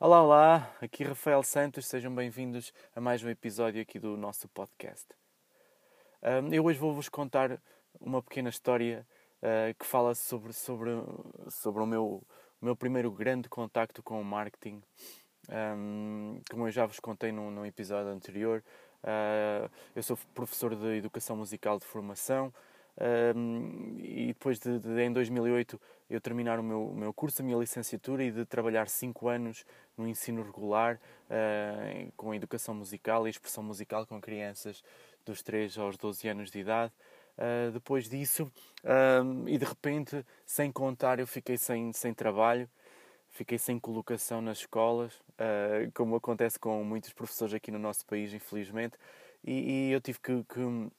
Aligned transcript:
Olá, 0.00 0.22
olá, 0.22 0.76
aqui 0.80 1.02
Rafael 1.02 1.42
Santos, 1.42 1.84
sejam 1.84 2.14
bem-vindos 2.14 2.72
a 2.94 3.00
mais 3.00 3.20
um 3.24 3.28
episódio 3.28 3.82
aqui 3.82 3.98
do 3.98 4.16
nosso 4.16 4.46
podcast. 4.50 5.08
eu 6.52 6.64
hoje 6.64 6.78
vou-vos 6.78 7.08
contar 7.08 7.60
uma 8.00 8.22
pequena 8.22 8.48
história 8.48 9.04
uh, 9.42 9.74
que 9.76 9.84
fala 9.84 10.14
sobre, 10.14 10.52
sobre, 10.52 10.90
sobre 11.50 11.82
o, 11.82 11.86
meu, 11.86 12.22
o 12.62 12.64
meu 12.64 12.76
primeiro 12.76 13.10
grande 13.10 13.48
contacto 13.48 14.00
com 14.00 14.20
o 14.20 14.24
marketing. 14.24 14.80
Como 16.48 16.68
eu 16.68 16.70
já 16.70 16.86
vos 16.86 17.00
contei 17.00 17.32
num, 17.32 17.50
num 17.50 17.66
episódio 17.66 18.12
anterior, 18.12 18.62
uh, 19.02 19.68
eu 19.96 20.02
sou 20.04 20.16
professor 20.32 20.76
de 20.76 20.96
Educação 20.96 21.36
Musical 21.36 21.76
de 21.76 21.84
Formação 21.84 22.54
um, 23.36 23.96
e 23.98 24.26
depois 24.28 24.58
de, 24.58 24.78
de, 24.78 25.00
em 25.00 25.12
2008 25.12 25.80
eu 26.10 26.20
terminar 26.20 26.58
o 26.58 26.62
meu, 26.62 26.88
o 26.88 26.96
meu 26.96 27.12
curso, 27.12 27.42
a 27.42 27.44
minha 27.44 27.56
licenciatura 27.56 28.24
e 28.24 28.30
de 28.30 28.44
trabalhar 28.44 28.88
5 28.88 29.28
anos 29.28 29.64
no 29.96 30.08
ensino 30.08 30.42
regular 30.42 30.98
uh, 31.26 32.12
com 32.16 32.34
educação 32.34 32.74
musical 32.74 33.26
e 33.26 33.30
expressão 33.30 33.62
musical 33.62 34.06
com 34.06 34.20
crianças 34.20 34.82
dos 35.24 35.42
3 35.42 35.78
aos 35.78 35.96
12 35.96 36.28
anos 36.28 36.50
de 36.50 36.58
idade. 36.60 36.92
Uh, 37.36 37.70
depois 37.70 38.08
disso, 38.08 38.50
uh, 38.82 39.48
e 39.48 39.56
de 39.58 39.64
repente, 39.64 40.24
sem 40.44 40.72
contar, 40.72 41.20
eu 41.20 41.26
fiquei 41.26 41.56
sem, 41.56 41.92
sem 41.92 42.12
trabalho, 42.12 42.68
fiquei 43.30 43.58
sem 43.58 43.78
colocação 43.78 44.40
nas 44.40 44.58
escolas, 44.58 45.14
uh, 45.14 45.92
como 45.94 46.16
acontece 46.16 46.58
com 46.58 46.82
muitos 46.82 47.12
professores 47.12 47.54
aqui 47.54 47.70
no 47.70 47.78
nosso 47.78 48.04
país, 48.06 48.34
infelizmente, 48.34 48.96
e, 49.44 49.88
e 49.88 49.92
eu 49.92 50.00
tive 50.00 50.18
que, 50.18 50.42
que 50.42 50.90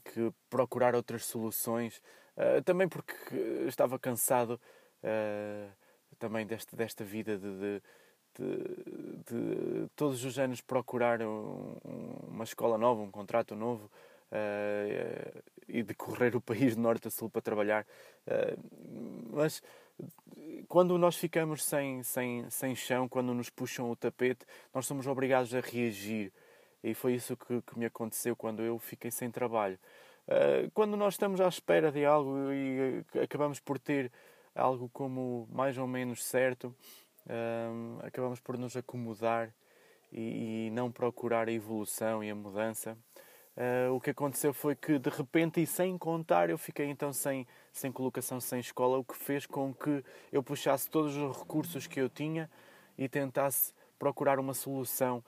que 0.00 0.32
procurar 0.48 0.94
outras 0.94 1.24
soluções, 1.24 2.00
uh, 2.36 2.62
também 2.64 2.88
porque 2.88 3.36
estava 3.66 3.98
cansado 3.98 4.60
uh, 5.02 5.72
também 6.18 6.46
desta, 6.46 6.76
desta 6.76 7.04
vida 7.04 7.38
de, 7.38 7.50
de, 7.58 7.82
de, 8.38 9.84
de, 9.84 9.88
todos 9.96 10.24
os 10.24 10.38
anos 10.38 10.60
procurar 10.60 11.20
um, 11.22 11.76
uma 12.28 12.44
escola 12.44 12.78
nova, 12.78 13.02
um 13.02 13.10
contrato 13.10 13.54
novo 13.54 13.90
uh, 14.30 15.42
e 15.68 15.82
de 15.82 15.94
correr 15.94 16.36
o 16.36 16.40
país 16.40 16.74
de 16.74 16.80
norte 16.80 17.08
a 17.08 17.10
sul 17.10 17.30
para 17.30 17.42
trabalhar. 17.42 17.86
mas 19.32 19.62
quando 20.68 20.96
nós 20.98 21.16
ficamos 21.16 21.64
sem, 21.64 22.02
sem, 22.02 22.48
sem 22.50 22.74
chão, 22.74 23.08
quando 23.08 23.32
nos 23.34 23.50
puxam 23.50 23.90
o 23.90 23.96
tapete, 23.96 24.44
nós 24.74 24.86
somos 24.86 25.06
obrigados 25.06 25.54
a 25.54 25.60
reagir 25.60 26.32
e 26.82 26.94
foi 26.94 27.14
isso 27.14 27.36
que, 27.36 27.62
que 27.62 27.78
me 27.78 27.86
aconteceu 27.86 28.34
quando 28.34 28.62
eu 28.62 28.78
fiquei 28.78 29.10
sem 29.10 29.30
trabalho. 29.30 29.78
Uh, 30.26 30.70
quando 30.72 30.96
nós 30.96 31.14
estamos 31.14 31.40
à 31.40 31.48
espera 31.48 31.90
de 31.90 32.04
algo 32.04 32.52
e 32.52 33.04
acabamos 33.22 33.58
por 33.58 33.78
ter 33.78 34.10
algo 34.54 34.88
como 34.92 35.48
mais 35.50 35.78
ou 35.78 35.86
menos 35.86 36.24
certo, 36.24 36.74
uh, 37.26 38.06
acabamos 38.06 38.40
por 38.40 38.56
nos 38.56 38.76
acomodar 38.76 39.52
e, 40.12 40.66
e, 40.66 40.70
não 40.70 40.92
procurar 40.92 41.48
a 41.48 41.52
evolução 41.52 42.22
e 42.22 42.30
a 42.30 42.34
mudança. 42.34 42.96
Uh, 43.56 43.92
o 43.92 44.00
que 44.00 44.10
aconteceu 44.10 44.52
foi 44.54 44.74
que 44.74 44.98
de 44.98 45.10
repente 45.10 45.60
e 45.60 45.66
sem 45.66 45.98
contar 45.98 46.48
eu 46.48 46.56
fiquei 46.56 46.86
então 46.86 47.12
sem, 47.12 47.46
sem 47.70 47.92
colocação, 47.92 48.40
sem 48.40 48.60
escola, 48.60 48.98
o 48.98 49.04
que 49.04 49.16
fez 49.16 49.44
com 49.44 49.74
que 49.74 50.02
eu 50.32 50.42
puxasse 50.42 50.88
todos 50.88 51.16
os 51.16 51.36
recursos 51.36 51.86
que 51.86 52.00
eu 52.00 52.08
tinha 52.08 52.50
e 52.96 53.08
tentasse 53.08 53.74
procurar 53.98 54.38
uma 54.38 54.54
solução 54.54 55.22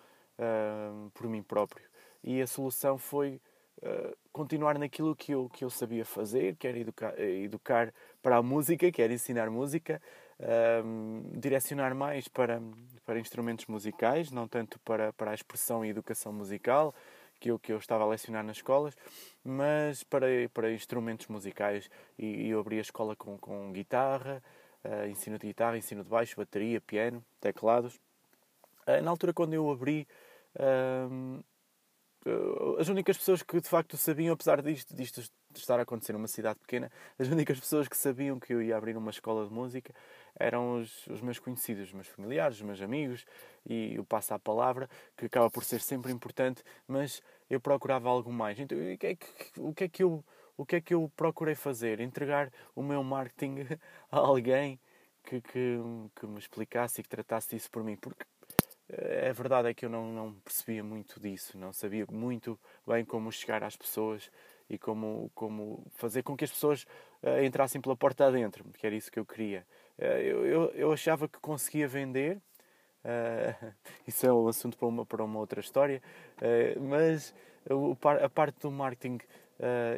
por 1.12 1.28
mim 1.28 1.42
próprio. 1.42 1.86
E 2.22 2.40
a 2.40 2.46
solução 2.46 2.96
foi 2.96 3.40
uh, 3.82 4.16
continuar 4.32 4.78
naquilo 4.78 5.14
que 5.14 5.32
eu, 5.32 5.48
que 5.50 5.64
eu 5.64 5.70
sabia 5.70 6.04
fazer, 6.04 6.56
que 6.56 6.66
era 6.66 6.78
educar, 6.78 7.20
educar 7.20 7.92
para 8.22 8.36
a 8.36 8.42
música, 8.42 8.90
que 8.90 9.02
era 9.02 9.12
ensinar 9.12 9.50
música, 9.50 10.00
uh, 10.40 11.38
direcionar 11.38 11.94
mais 11.94 12.28
para, 12.28 12.62
para 13.04 13.18
instrumentos 13.18 13.66
musicais, 13.66 14.30
não 14.30 14.48
tanto 14.48 14.78
para, 14.80 15.12
para 15.12 15.32
a 15.32 15.34
expressão 15.34 15.84
e 15.84 15.90
educação 15.90 16.32
musical, 16.32 16.94
que 17.38 17.50
eu, 17.50 17.58
que 17.58 17.72
eu 17.72 17.78
estava 17.78 18.04
a 18.04 18.06
lecionar 18.06 18.42
nas 18.42 18.56
escolas, 18.56 18.96
mas 19.44 20.02
para, 20.02 20.26
para 20.52 20.72
instrumentos 20.72 21.26
musicais. 21.26 21.90
E, 22.18 22.46
e 22.46 22.50
eu 22.50 22.60
abri 22.60 22.78
a 22.78 22.82
escola 22.82 23.14
com, 23.14 23.36
com 23.36 23.70
guitarra, 23.72 24.42
uh, 24.84 25.06
ensino 25.08 25.38
de 25.38 25.46
guitarra, 25.46 25.76
ensino 25.76 26.02
de 26.02 26.08
baixo, 26.08 26.36
bateria, 26.36 26.80
piano, 26.80 27.22
teclados. 27.40 27.96
Uh, 28.86 29.02
na 29.02 29.10
altura, 29.10 29.34
quando 29.34 29.52
eu 29.52 29.70
abri, 29.70 30.08
as 32.78 32.88
únicas 32.88 33.18
pessoas 33.18 33.42
que 33.42 33.60
de 33.60 33.68
facto 33.68 33.96
sabiam, 33.96 34.32
apesar 34.32 34.62
disto, 34.62 34.94
disto 34.94 35.22
estar 35.54 35.78
a 35.78 35.82
acontecer 35.82 36.12
numa 36.12 36.26
cidade 36.26 36.58
pequena, 36.58 36.90
as 37.18 37.28
únicas 37.28 37.60
pessoas 37.60 37.86
que 37.86 37.96
sabiam 37.96 38.40
que 38.40 38.54
eu 38.54 38.62
ia 38.62 38.76
abrir 38.76 38.96
uma 38.96 39.10
escola 39.10 39.46
de 39.46 39.52
música 39.52 39.94
eram 40.34 40.78
os, 40.78 41.06
os 41.06 41.20
meus 41.20 41.38
conhecidos, 41.38 41.88
os 41.88 41.92
meus 41.92 42.08
familiares, 42.08 42.56
os 42.56 42.62
meus 42.62 42.80
amigos 42.80 43.24
e 43.66 43.98
o 43.98 44.04
passo 44.04 44.34
à 44.34 44.38
palavra, 44.38 44.88
que 45.16 45.26
acaba 45.26 45.50
por 45.50 45.64
ser 45.64 45.80
sempre 45.80 46.10
importante, 46.10 46.62
mas 46.88 47.22
eu 47.48 47.60
procurava 47.60 48.08
algo 48.08 48.32
mais. 48.32 48.58
Então, 48.58 48.76
o 48.78 48.98
que 48.98 49.06
é 49.06 49.14
que, 49.14 49.26
o 49.58 49.74
que, 49.74 49.84
é 49.84 49.88
que 49.88 50.02
eu 50.02 50.24
o 50.56 50.64
que 50.64 50.76
é 50.76 50.80
que 50.80 50.94
eu 50.94 51.10
procurei 51.16 51.54
fazer? 51.54 52.00
Entregar 52.00 52.52
o 52.76 52.82
meu 52.82 53.02
marketing 53.02 53.66
a 54.10 54.18
alguém 54.18 54.78
que, 55.24 55.40
que, 55.40 55.78
que 56.14 56.26
me 56.26 56.38
explicasse 56.38 57.00
e 57.00 57.02
que 57.02 57.08
tratasse 57.08 57.56
disso 57.56 57.70
por 57.70 57.82
mim. 57.82 57.96
Porque 57.96 58.24
a 59.28 59.32
verdade 59.32 59.68
é 59.68 59.74
que 59.74 59.86
eu 59.86 59.90
não, 59.90 60.12
não 60.12 60.32
percebia 60.44 60.84
muito 60.84 61.18
disso, 61.18 61.56
não 61.56 61.72
sabia 61.72 62.06
muito 62.10 62.58
bem 62.86 63.04
como 63.04 63.32
chegar 63.32 63.64
às 63.64 63.76
pessoas 63.76 64.30
e 64.68 64.78
como, 64.78 65.30
como 65.34 65.84
fazer 65.94 66.22
com 66.22 66.36
que 66.36 66.44
as 66.44 66.50
pessoas 66.50 66.86
uh, 67.22 67.42
entrassem 67.44 67.80
pela 67.80 67.96
porta 67.96 68.26
adentro, 68.26 68.64
que 68.78 68.86
era 68.86 68.94
isso 68.94 69.10
que 69.10 69.18
eu 69.18 69.26
queria. 69.26 69.66
Uh, 69.98 70.02
eu, 70.02 70.46
eu, 70.46 70.70
eu, 70.74 70.92
achava 70.92 71.28
que 71.28 71.38
conseguia 71.38 71.86
vender, 71.86 72.36
uh, 73.04 73.72
isso 74.06 74.26
é 74.26 74.32
um 74.32 74.48
assunto 74.48 74.76
para 74.76 74.88
uma, 74.88 75.06
para 75.06 75.24
uma 75.24 75.38
outra 75.38 75.60
história, 75.60 76.02
mas 76.80 77.34
a 78.20 78.28
parte 78.28 78.60
do 78.60 78.70
marketing 78.70 79.18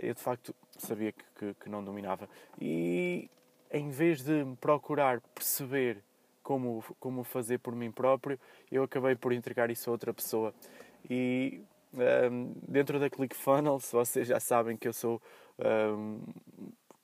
eu 0.03 0.15
de 0.15 0.21
facto 0.21 0.55
sabia 0.79 1.11
que, 1.11 1.25
que, 1.37 1.55
que 1.55 1.69
não 1.69 1.83
dominava. 1.83 2.29
E 2.61 3.29
em 3.73 3.91
vez 3.91 4.23
de 4.23 4.45
procurar 4.61 5.21
perceber 5.35 6.03
como, 6.47 6.81
como 7.01 7.25
fazer 7.25 7.59
por 7.59 7.75
mim 7.75 7.91
próprio, 7.91 8.39
eu 8.71 8.85
acabei 8.85 9.17
por 9.17 9.33
entregar 9.33 9.69
isso 9.69 9.91
a 9.91 9.93
outra 9.93 10.15
pessoa. 10.15 10.55
E 11.11 11.61
um, 11.93 12.55
dentro 12.69 13.01
da 13.01 13.11
ClickFunnels, 13.11 13.91
vocês 13.91 14.29
já 14.29 14.39
sabem 14.39 14.77
que 14.77 14.87
eu 14.87 14.93
sou 14.93 15.21
um, 15.59 16.21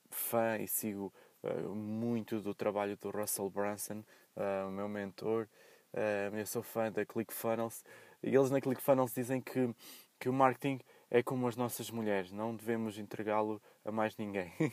fã 0.09 0.57
e 0.57 0.65
sigo 0.65 1.11
uh, 1.43 1.75
muito 1.75 2.39
do 2.39 2.53
trabalho 2.53 2.95
do 2.95 3.09
Russell 3.09 3.49
Brunson, 3.49 4.01
uh, 4.37 4.69
o 4.69 4.71
meu 4.71 4.87
mentor. 4.87 5.45
Uh, 5.93 6.37
eu 6.37 6.45
sou 6.45 6.63
fã 6.63 6.89
da 6.89 7.05
ClickFunnels 7.05 7.83
e 8.23 8.33
eles 8.33 8.49
na 8.49 8.61
ClickFunnels 8.61 9.13
dizem 9.13 9.41
que, 9.41 9.75
que 10.17 10.29
o 10.29 10.33
marketing 10.33 10.79
é 11.11 11.21
como 11.21 11.49
as 11.49 11.57
nossas 11.57 11.91
mulheres, 11.91 12.31
não 12.31 12.55
devemos 12.55 12.97
entregá-lo 12.97 13.61
a 13.83 13.91
mais 13.91 14.15
ninguém. 14.15 14.53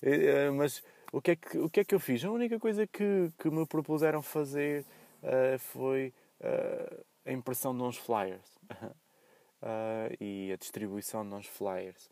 Eh, 0.00 0.48
mas 0.50 0.80
o 1.12 1.22
que, 1.22 1.30
é 1.32 1.36
que, 1.36 1.58
o 1.58 1.70
que 1.70 1.80
é 1.80 1.84
que 1.84 1.94
eu 1.94 2.00
fiz? 2.00 2.24
A 2.24 2.30
única 2.30 2.58
coisa 2.58 2.86
que, 2.86 3.32
que 3.38 3.50
me 3.50 3.66
propuseram 3.66 4.22
fazer 4.22 4.84
uh, 5.22 5.58
foi 5.58 6.12
uh, 6.40 7.04
a 7.24 7.32
impressão 7.32 7.76
de 7.76 7.82
uns 7.82 7.96
flyers 7.96 8.56
uh, 8.72 10.14
e 10.20 10.52
a 10.52 10.56
distribuição 10.56 11.26
de 11.26 11.34
uns 11.34 11.46
flyers. 11.46 12.10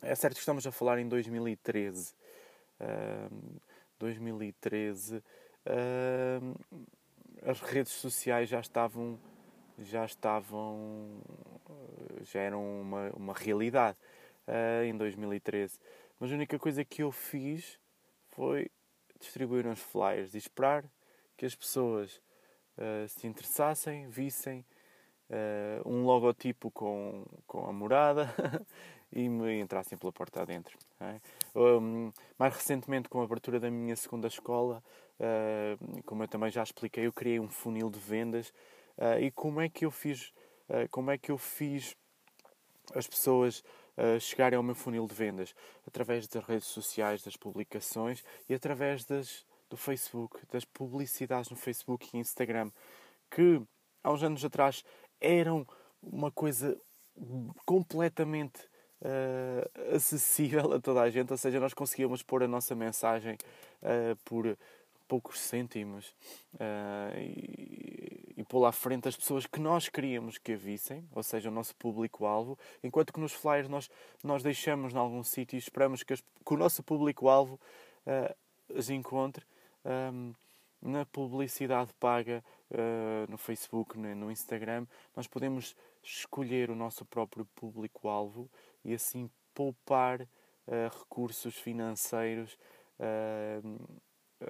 É 0.00 0.14
certo 0.16 0.34
que 0.34 0.40
estamos 0.40 0.66
a 0.66 0.72
falar 0.72 0.98
em 0.98 1.08
2013. 1.08 2.14
2013 4.00 5.22
as 7.46 7.60
redes 7.60 7.92
sociais 7.92 8.48
já 8.48 8.58
estavam 8.58 9.16
já 9.78 10.04
estavam 10.04 11.20
já 12.22 12.40
eram 12.40 12.80
uma, 12.80 13.10
uma 13.10 13.32
realidade 13.32 13.96
em 14.84 14.96
2013 14.96 15.78
mas 16.18 16.32
a 16.32 16.34
única 16.34 16.58
coisa 16.58 16.84
que 16.84 17.04
eu 17.04 17.12
fiz 17.12 17.78
foi 18.32 18.70
distribuir 19.20 19.66
uns 19.66 19.80
flyers 19.80 20.34
e 20.34 20.38
esperar 20.38 20.84
que 21.36 21.46
as 21.46 21.54
pessoas 21.54 22.20
uh, 22.76 23.08
se 23.08 23.26
interessassem, 23.26 24.08
vissem 24.08 24.64
uh, 25.30 25.88
um 25.88 26.04
logotipo 26.04 26.70
com, 26.70 27.24
com 27.46 27.66
a 27.66 27.72
morada 27.72 28.32
e 29.12 29.28
me 29.28 29.60
entrassem 29.60 29.96
pela 29.96 30.12
porta 30.12 30.42
adentro. 30.42 30.78
É? 31.00 31.20
Um, 31.54 32.12
mais 32.38 32.54
recentemente, 32.54 33.08
com 33.08 33.20
a 33.20 33.24
abertura 33.24 33.60
da 33.60 33.70
minha 33.70 33.96
segunda 33.96 34.26
escola, 34.26 34.82
uh, 35.18 36.02
como 36.04 36.22
eu 36.22 36.28
também 36.28 36.50
já 36.50 36.62
expliquei, 36.62 37.06
eu 37.06 37.12
criei 37.12 37.38
um 37.38 37.48
funil 37.48 37.90
de 37.90 37.98
vendas 37.98 38.52
e 39.20 39.30
como 39.30 39.58
é 39.60 39.70
que 39.70 39.86
eu 39.86 39.90
fiz, 39.90 40.34
como 40.90 41.10
é 41.10 41.16
que 41.16 41.32
eu 41.32 41.38
fiz 41.38 41.96
as 42.94 43.06
pessoas 43.06 43.64
chegarem 44.20 44.56
ao 44.56 44.62
meu 44.62 44.74
funil 44.74 45.06
de 45.06 45.14
vendas 45.14 45.54
através 45.86 46.26
das 46.26 46.44
redes 46.44 46.68
sociais, 46.68 47.22
das 47.22 47.36
publicações 47.36 48.24
e 48.48 48.54
através 48.54 49.04
das, 49.04 49.44
do 49.68 49.76
Facebook, 49.76 50.40
das 50.50 50.64
publicidades 50.64 51.50
no 51.50 51.56
Facebook 51.56 52.08
e 52.12 52.18
Instagram, 52.18 52.70
que 53.30 53.62
há 54.02 54.12
uns 54.12 54.22
anos 54.22 54.44
atrás 54.44 54.84
eram 55.20 55.66
uma 56.02 56.30
coisa 56.30 56.78
completamente 57.64 58.60
uh, 59.02 59.94
acessível 59.94 60.72
a 60.72 60.80
toda 60.80 61.00
a 61.00 61.10
gente, 61.10 61.30
ou 61.30 61.38
seja, 61.38 61.60
nós 61.60 61.74
conseguíamos 61.74 62.22
pôr 62.22 62.42
a 62.42 62.48
nossa 62.48 62.74
mensagem 62.74 63.34
uh, 63.82 64.16
por 64.24 64.56
poucos 65.06 65.40
cêntimos 65.40 66.14
uh, 66.54 67.18
e, 67.18 68.11
pô-la 68.52 68.68
à 68.68 68.72
frente 68.72 69.08
as 69.08 69.16
pessoas 69.16 69.46
que 69.46 69.58
nós 69.58 69.88
queríamos 69.88 70.36
que 70.36 70.52
a 70.52 70.56
vissem, 70.56 71.08
ou 71.14 71.22
seja, 71.22 71.48
o 71.48 71.50
nosso 71.50 71.74
público-alvo, 71.74 72.58
enquanto 72.84 73.10
que 73.10 73.18
nos 73.18 73.32
flyers 73.32 73.66
nós, 73.66 73.90
nós 74.22 74.42
deixamos 74.42 74.92
em 74.92 74.98
algum 74.98 75.24
sítio 75.24 75.56
e 75.56 75.58
esperamos 75.58 76.02
que, 76.02 76.12
as, 76.12 76.20
que 76.20 76.52
o 76.52 76.56
nosso 76.58 76.82
público-alvo 76.82 77.58
uh, 78.06 78.78
as 78.78 78.90
encontre 78.90 79.42
um, 80.12 80.34
na 80.82 81.06
publicidade 81.06 81.94
paga 81.98 82.44
uh, 82.70 83.30
no 83.30 83.38
Facebook, 83.38 83.98
no, 83.98 84.14
no 84.14 84.30
Instagram. 84.30 84.86
Nós 85.16 85.26
podemos 85.26 85.74
escolher 86.02 86.68
o 86.68 86.76
nosso 86.76 87.06
próprio 87.06 87.46
público-alvo 87.56 88.50
e 88.84 88.92
assim 88.92 89.30
poupar 89.54 90.28
recursos 90.90 91.56
financeiros 91.56 92.56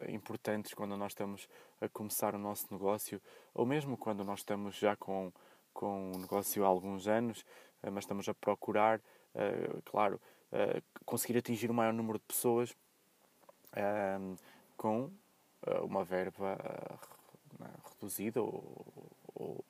importantes 0.08 0.74
quando 0.74 0.96
nós 0.96 1.12
estamos 1.12 1.48
a 1.80 1.88
começar 1.88 2.34
o 2.34 2.38
nosso 2.38 2.66
negócio, 2.70 3.20
ou 3.54 3.66
mesmo 3.66 3.96
quando 3.96 4.24
nós 4.24 4.40
estamos 4.40 4.76
já 4.76 4.96
com, 4.96 5.32
com 5.72 6.12
o 6.12 6.18
negócio 6.18 6.64
há 6.64 6.68
alguns 6.68 7.08
anos, 7.08 7.44
eh, 7.82 7.90
mas 7.90 8.04
estamos 8.04 8.28
a 8.28 8.34
procurar, 8.34 9.00
eh, 9.34 9.80
claro, 9.84 10.20
eh, 10.52 10.82
conseguir 11.04 11.38
atingir 11.38 11.70
o 11.70 11.74
maior 11.74 11.92
número 11.92 12.18
de 12.18 12.24
pessoas 12.24 12.74
ehm, 13.74 14.36
com 14.76 15.10
uma 15.82 16.04
verba 16.04 16.58
reduzida 17.92 18.42
ou, 18.42 18.84
ou, 19.34 19.64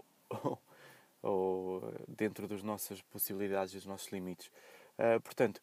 ou, 1.23 1.95
dentro 2.09 2.49
das 2.49 2.63
nossas 2.63 3.03
possibilidades 3.03 3.75
e 3.75 3.77
dos 3.77 3.87
nossos 3.87 4.11
limites. 4.11 4.51
portanto, 5.23 5.61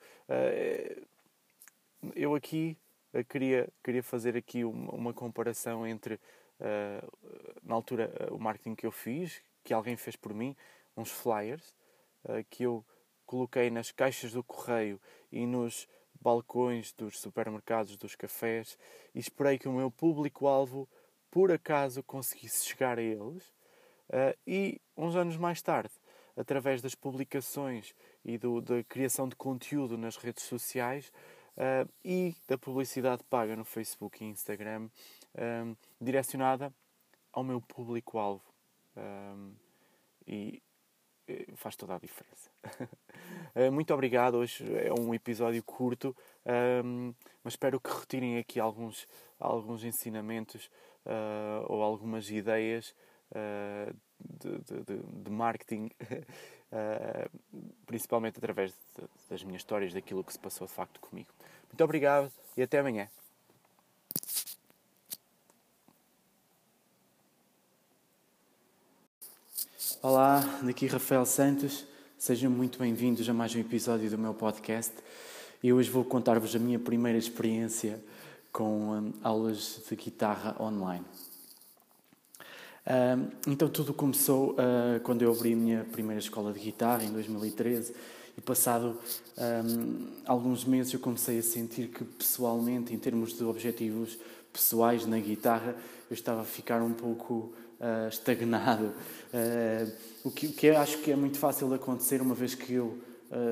eu 2.15 2.35
aqui 2.35 2.77
queria, 3.27 3.67
queria 3.83 4.03
fazer 4.03 4.37
aqui 4.37 4.63
uma, 4.63 4.91
uma 4.93 5.13
comparação 5.13 5.85
entre, 5.85 6.15
uh, 6.15 7.59
na 7.63 7.75
altura, 7.75 8.11
uh, 8.29 8.35
o 8.35 8.39
marketing 8.39 8.75
que 8.75 8.85
eu 8.85 8.91
fiz, 8.91 9.41
que 9.63 9.73
alguém 9.73 9.97
fez 9.97 10.15
por 10.15 10.33
mim, 10.33 10.55
uns 10.95 11.11
flyers, 11.11 11.75
uh, 12.25 12.43
que 12.49 12.63
eu 12.63 12.85
coloquei 13.25 13.69
nas 13.69 13.91
caixas 13.91 14.31
do 14.31 14.43
correio 14.43 14.99
e 15.31 15.45
nos 15.45 15.87
balcões 16.21 16.91
dos 16.93 17.19
supermercados, 17.19 17.95
dos 17.95 18.15
cafés, 18.15 18.77
e 19.13 19.19
esperei 19.19 19.57
que 19.57 19.67
o 19.67 19.73
meu 19.73 19.89
público-alvo, 19.89 20.87
por 21.31 21.51
acaso, 21.51 22.03
conseguisse 22.03 22.65
chegar 22.65 22.97
a 22.97 23.01
eles. 23.01 23.53
e, 24.45 24.81
uns 24.97 25.15
anos 25.15 25.37
mais 25.37 25.61
tarde, 25.61 25.93
através 26.35 26.81
das 26.81 26.95
publicações 26.95 27.93
e 28.25 28.37
do, 28.37 28.59
da 28.59 28.83
criação 28.83 29.29
de 29.29 29.35
conteúdo 29.35 29.97
nas 29.97 30.17
redes 30.17 30.43
sociais, 30.43 31.11
uh, 31.59 31.89
e 32.03 32.35
da 32.47 32.57
publicidade 32.57 33.23
paga 33.29 33.55
no 33.55 33.65
Facebook 33.65 34.23
e 34.23 34.27
Instagram, 34.27 34.89
um, 35.35 35.75
direcionada 36.01 36.73
ao 37.31 37.43
meu 37.43 37.61
público-alvo. 37.61 38.43
Um, 38.97 39.53
e 40.25 40.61
faz 41.55 41.75
toda 41.75 41.95
a 41.95 41.99
diferença. 41.99 42.49
Muito 43.71 43.93
obrigado. 43.93 44.35
Hoje 44.35 44.65
é 44.77 44.91
um 44.93 45.13
episódio 45.13 45.61
curto, 45.63 46.15
um, 46.83 47.13
mas 47.43 47.53
espero 47.53 47.79
que 47.79 47.89
retirem 47.89 48.37
aqui 48.37 48.59
alguns, 48.59 49.07
alguns 49.39 49.83
ensinamentos 49.83 50.69
uh, 51.05 51.65
ou 51.67 51.83
algumas 51.83 52.29
ideias 52.29 52.95
uh, 53.31 53.95
de, 54.19 54.57
de, 54.59 54.97
de, 55.23 55.29
marketing, 55.31 55.89
uh, 56.01 57.29
principalmente 57.85 58.37
através 58.37 58.71
de, 58.71 59.07
das 59.29 59.43
minhas 59.43 59.61
histórias, 59.61 59.93
daquilo 59.93 60.23
que 60.23 60.33
se 60.33 60.39
passou 60.39 60.67
de 60.67 60.73
facto 60.73 60.99
comigo. 60.99 61.29
Muito 61.67 61.83
obrigado 61.83 62.31
e 62.57 62.61
até 62.61 62.79
amanhã. 62.79 63.07
Olá, 70.01 70.39
daqui 70.63 70.87
Rafael 70.87 71.25
Santos. 71.25 71.85
Sejam 72.17 72.49
muito 72.49 72.79
bem-vindos 72.79 73.27
a 73.29 73.33
mais 73.33 73.53
um 73.53 73.59
episódio 73.59 74.09
do 74.09 74.17
meu 74.17 74.33
podcast. 74.33 74.93
E 75.61 75.73
hoje 75.73 75.89
vou 75.89 76.05
contar-vos 76.05 76.55
a 76.55 76.59
minha 76.59 76.79
primeira 76.79 77.17
experiência 77.17 78.01
com 78.51 78.91
um, 78.91 79.13
aulas 79.21 79.81
de 79.89 79.95
guitarra 79.95 80.55
online. 80.57 81.05
Então 83.47 83.67
tudo 83.69 83.93
começou 83.93 84.51
uh, 84.51 84.99
quando 85.03 85.21
eu 85.21 85.31
abri 85.31 85.53
a 85.53 85.55
minha 85.55 85.85
primeira 85.91 86.19
escola 86.19 86.51
de 86.51 86.59
guitarra 86.59 87.03
em 87.03 87.11
2013 87.11 87.93
e 88.37 88.41
passado 88.41 88.97
alguns 90.25 90.63
meses 90.63 90.93
eu 90.93 90.99
comecei 90.99 91.39
a 91.39 91.43
sentir 91.43 91.89
que 91.89 92.03
pessoalmente, 92.05 92.93
em 92.93 92.97
termos 92.97 93.33
de 93.37 93.43
objetivos 93.43 94.17
pessoais 94.53 95.05
na 95.05 95.19
guitarra, 95.19 95.75
eu 96.09 96.13
estava 96.13 96.41
a 96.41 96.45
ficar 96.45 96.81
um 96.81 96.93
pouco 96.93 97.53
uh, 97.79 98.07
estagnado. 98.09 98.93
Uh, 99.33 99.91
o, 100.23 100.31
que, 100.31 100.69
acho 100.69 100.99
que 100.99 101.11
é 101.11 101.15
muito 101.15 101.37
fácil 101.37 101.67
de 101.67 101.75
acontecer 101.75 102.21
uma 102.21 102.33
vez 102.33 102.55
que 102.55 102.73
eu 102.73 102.97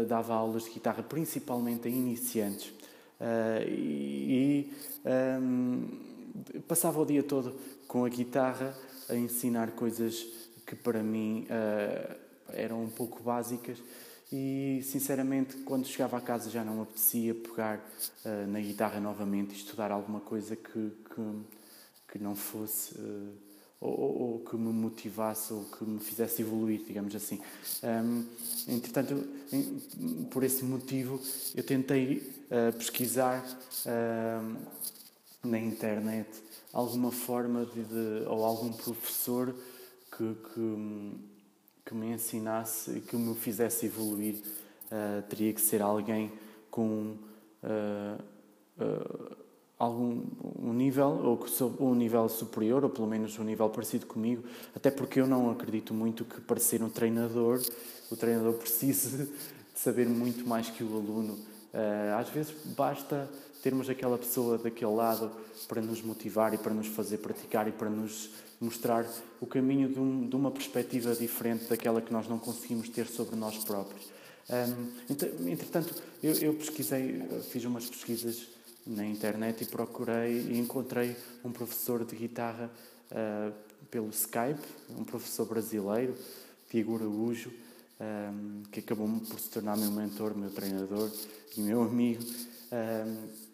dava 0.08 0.34
aulas 0.34 0.64
de 0.64 0.72
guitarra, 0.72 1.04
principalmente 1.04 1.88
a 1.88 1.92
iniciantes. 1.92 2.74
e, 3.68 4.72
um, 5.40 5.88
passava 6.68 7.00
o 7.00 7.06
dia 7.06 7.22
todo 7.22 7.56
com 7.88 8.04
a 8.04 8.10
guitarra 8.10 8.76
a 9.10 9.16
ensinar 9.16 9.72
coisas 9.72 10.26
que 10.66 10.76
para 10.76 11.02
mim 11.02 11.48
eram 12.54 12.84
um 12.84 12.90
pouco 12.90 13.24
básicas 13.24 13.78
e 14.32 14.82
sinceramente 14.84 15.56
quando 15.58 15.88
chegava 15.88 16.18
a 16.18 16.22
casa 16.22 16.50
já 16.50 16.64
não 16.64 16.82
apetecia 16.82 17.34
pegar 17.34 17.78
uh, 18.26 18.48
na 18.48 18.60
guitarra 18.60 19.00
novamente 19.00 19.54
e 19.54 19.58
estudar 19.58 19.90
alguma 19.90 20.20
coisa 20.20 20.56
que, 20.56 20.92
que, 21.16 21.22
que 22.12 22.20
não 22.20 22.36
fosse 22.36 22.96
uh, 22.96 23.34
ou, 23.80 24.22
ou, 24.22 24.40
que 24.40 24.58
me 24.58 24.74
motivasse 24.74 25.54
ou 25.54 25.64
que 25.66 25.86
me 25.86 26.00
fizesse 26.00 26.42
evoluir, 26.42 26.82
digamos 26.86 27.16
assim. 27.16 27.40
Um, 27.84 28.26
entretanto, 28.68 29.24
em, 29.54 30.26
por 30.32 30.44
esse 30.44 30.66
motivo, 30.66 31.22
eu 31.56 31.64
tentei 31.64 32.18
uh, 32.50 32.76
pesquisar 32.76 33.46
na 35.44 35.60
internet 35.60 36.28
alguma 36.80 37.12
forma 37.12 37.66
de, 37.66 37.84
de, 37.84 38.26
ou 38.28 38.46
algum 38.46 38.72
professor 38.72 39.56
que, 40.12 40.36
que 40.54 41.18
que 41.88 41.96
me 41.96 42.12
ensinasse 42.12 42.98
e 42.98 43.02
que 43.02 43.16
me 43.16 43.34
fizesse 43.34 43.86
evoluir. 43.86 44.36
Uh, 44.88 45.22
teria 45.28 45.54
que 45.54 45.60
ser 45.60 45.82
alguém 45.82 46.32
com 46.72 47.16
uh, 47.62 48.22
uh, 48.80 49.38
algum 49.78 50.24
um 50.58 50.72
nível 50.72 51.10
ou 51.78 51.92
um 51.92 51.94
nível 51.94 52.30
superior 52.30 52.86
ou 52.86 52.90
pelo 52.90 53.06
menos 53.06 53.38
um 53.38 53.44
nível 53.44 53.70
parecido 53.70 54.06
comigo 54.06 54.44
até 54.74 54.90
porque 54.90 55.20
eu 55.20 55.28
não 55.28 55.52
acredito 55.52 55.94
muito 55.94 56.24
que 56.24 56.40
para 56.40 56.58
ser 56.58 56.82
um 56.82 56.90
treinador 56.90 57.62
o 58.10 58.16
treinador 58.16 58.54
precise 58.64 59.26
de 59.26 59.30
saber 59.76 60.08
muito 60.08 60.48
mais 60.48 60.70
que 60.70 60.86
o 60.86 60.96
aluno 60.96 61.38
às 62.18 62.30
vezes 62.30 62.56
basta 62.78 63.30
termos 63.62 63.90
aquela 63.90 64.18
pessoa 64.18 64.58
daquele 64.58 64.92
lado 64.92 65.32
para 65.68 65.82
nos 65.82 66.02
motivar 66.02 66.54
e 66.54 66.58
para 66.58 66.74
nos 66.74 66.88
fazer 66.88 67.18
praticar 67.18 67.68
e 67.68 67.72
para 67.72 67.90
nos 67.90 68.30
mostrar 68.60 69.06
o 69.40 69.46
caminho 69.46 69.90
de, 69.90 70.00
um, 70.00 70.28
de 70.28 70.36
uma 70.36 70.52
perspectiva 70.52 71.14
diferente 71.16 71.66
daquela 71.66 72.02
que 72.02 72.12
nós 72.12 72.28
não 72.28 72.40
conseguimos 72.40 72.90
ter 72.90 73.08
sobre 73.08 73.36
nós 73.36 73.64
próprios. 73.64 74.12
Um, 74.50 75.50
entretanto, 75.50 75.94
eu, 76.24 76.34
eu 76.36 76.54
pesquisei, 76.54 77.22
fiz 77.50 77.66
umas 77.66 77.86
pesquisas 77.86 78.48
na 78.86 79.06
internet 79.06 79.64
e 79.64 79.66
procurei 79.66 80.40
e 80.40 80.58
encontrei 80.58 81.16
um 81.44 81.52
professor 81.52 82.06
de 82.06 82.16
guitarra 82.16 82.72
uh, 83.12 83.54
pelo 83.92 84.10
Skype, 84.10 84.66
um 84.98 85.04
professor 85.04 85.46
brasileiro, 85.46 86.16
Tiago 86.70 86.96
Araújo, 86.96 87.52
um, 88.00 88.64
que 88.72 88.80
acabou 88.80 89.08
por 89.28 89.40
se 89.40 89.50
tornar 89.50 89.78
meu 89.78 89.92
mentor, 89.92 90.36
meu 90.36 90.50
treinador 90.50 91.12
e 91.56 91.62
meu 91.62 91.82
amigo. 91.82 92.24
Um, 92.72 93.47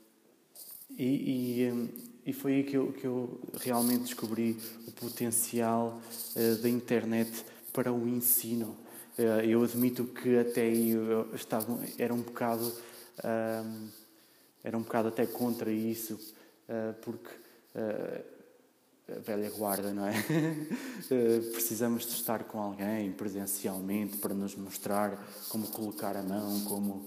e, 0.97 1.63
e, 1.63 1.89
e 2.25 2.33
foi 2.33 2.55
aí 2.55 2.63
que 2.63 2.77
eu, 2.77 2.93
que 2.93 3.05
eu 3.05 3.39
realmente 3.59 4.03
descobri 4.03 4.57
o 4.87 4.91
potencial 4.91 6.01
uh, 6.35 6.55
da 6.61 6.69
internet 6.69 7.45
para 7.71 7.91
o 7.91 8.07
ensino. 8.07 8.77
Uh, 9.17 9.41
eu 9.45 9.63
admito 9.63 10.05
que 10.05 10.37
até 10.37 10.61
aí 10.61 10.91
eu 10.91 11.33
estava, 11.35 11.79
era 11.97 12.13
um 12.13 12.21
bocado 12.21 12.65
uh, 13.19 13.89
era 14.63 14.77
um 14.77 14.81
bocado 14.81 15.09
até 15.09 15.25
contra 15.25 15.69
isso, 15.69 16.17
eh, 16.69 16.93
porque 17.01 17.29
a 17.75 19.19
velha 19.19 19.49
guarda, 19.49 19.91
não 19.91 20.07
é? 20.07 20.13
Precisamos 21.51 22.05
de 22.05 22.13
estar 22.13 22.45
com 22.45 22.59
alguém 22.59 23.11
presencialmente 23.11 24.17
para 24.17 24.33
nos 24.33 24.55
mostrar 24.55 25.21
como 25.49 25.67
colocar 25.67 26.15
a 26.15 26.23
mão, 26.23 26.61
como 26.61 27.05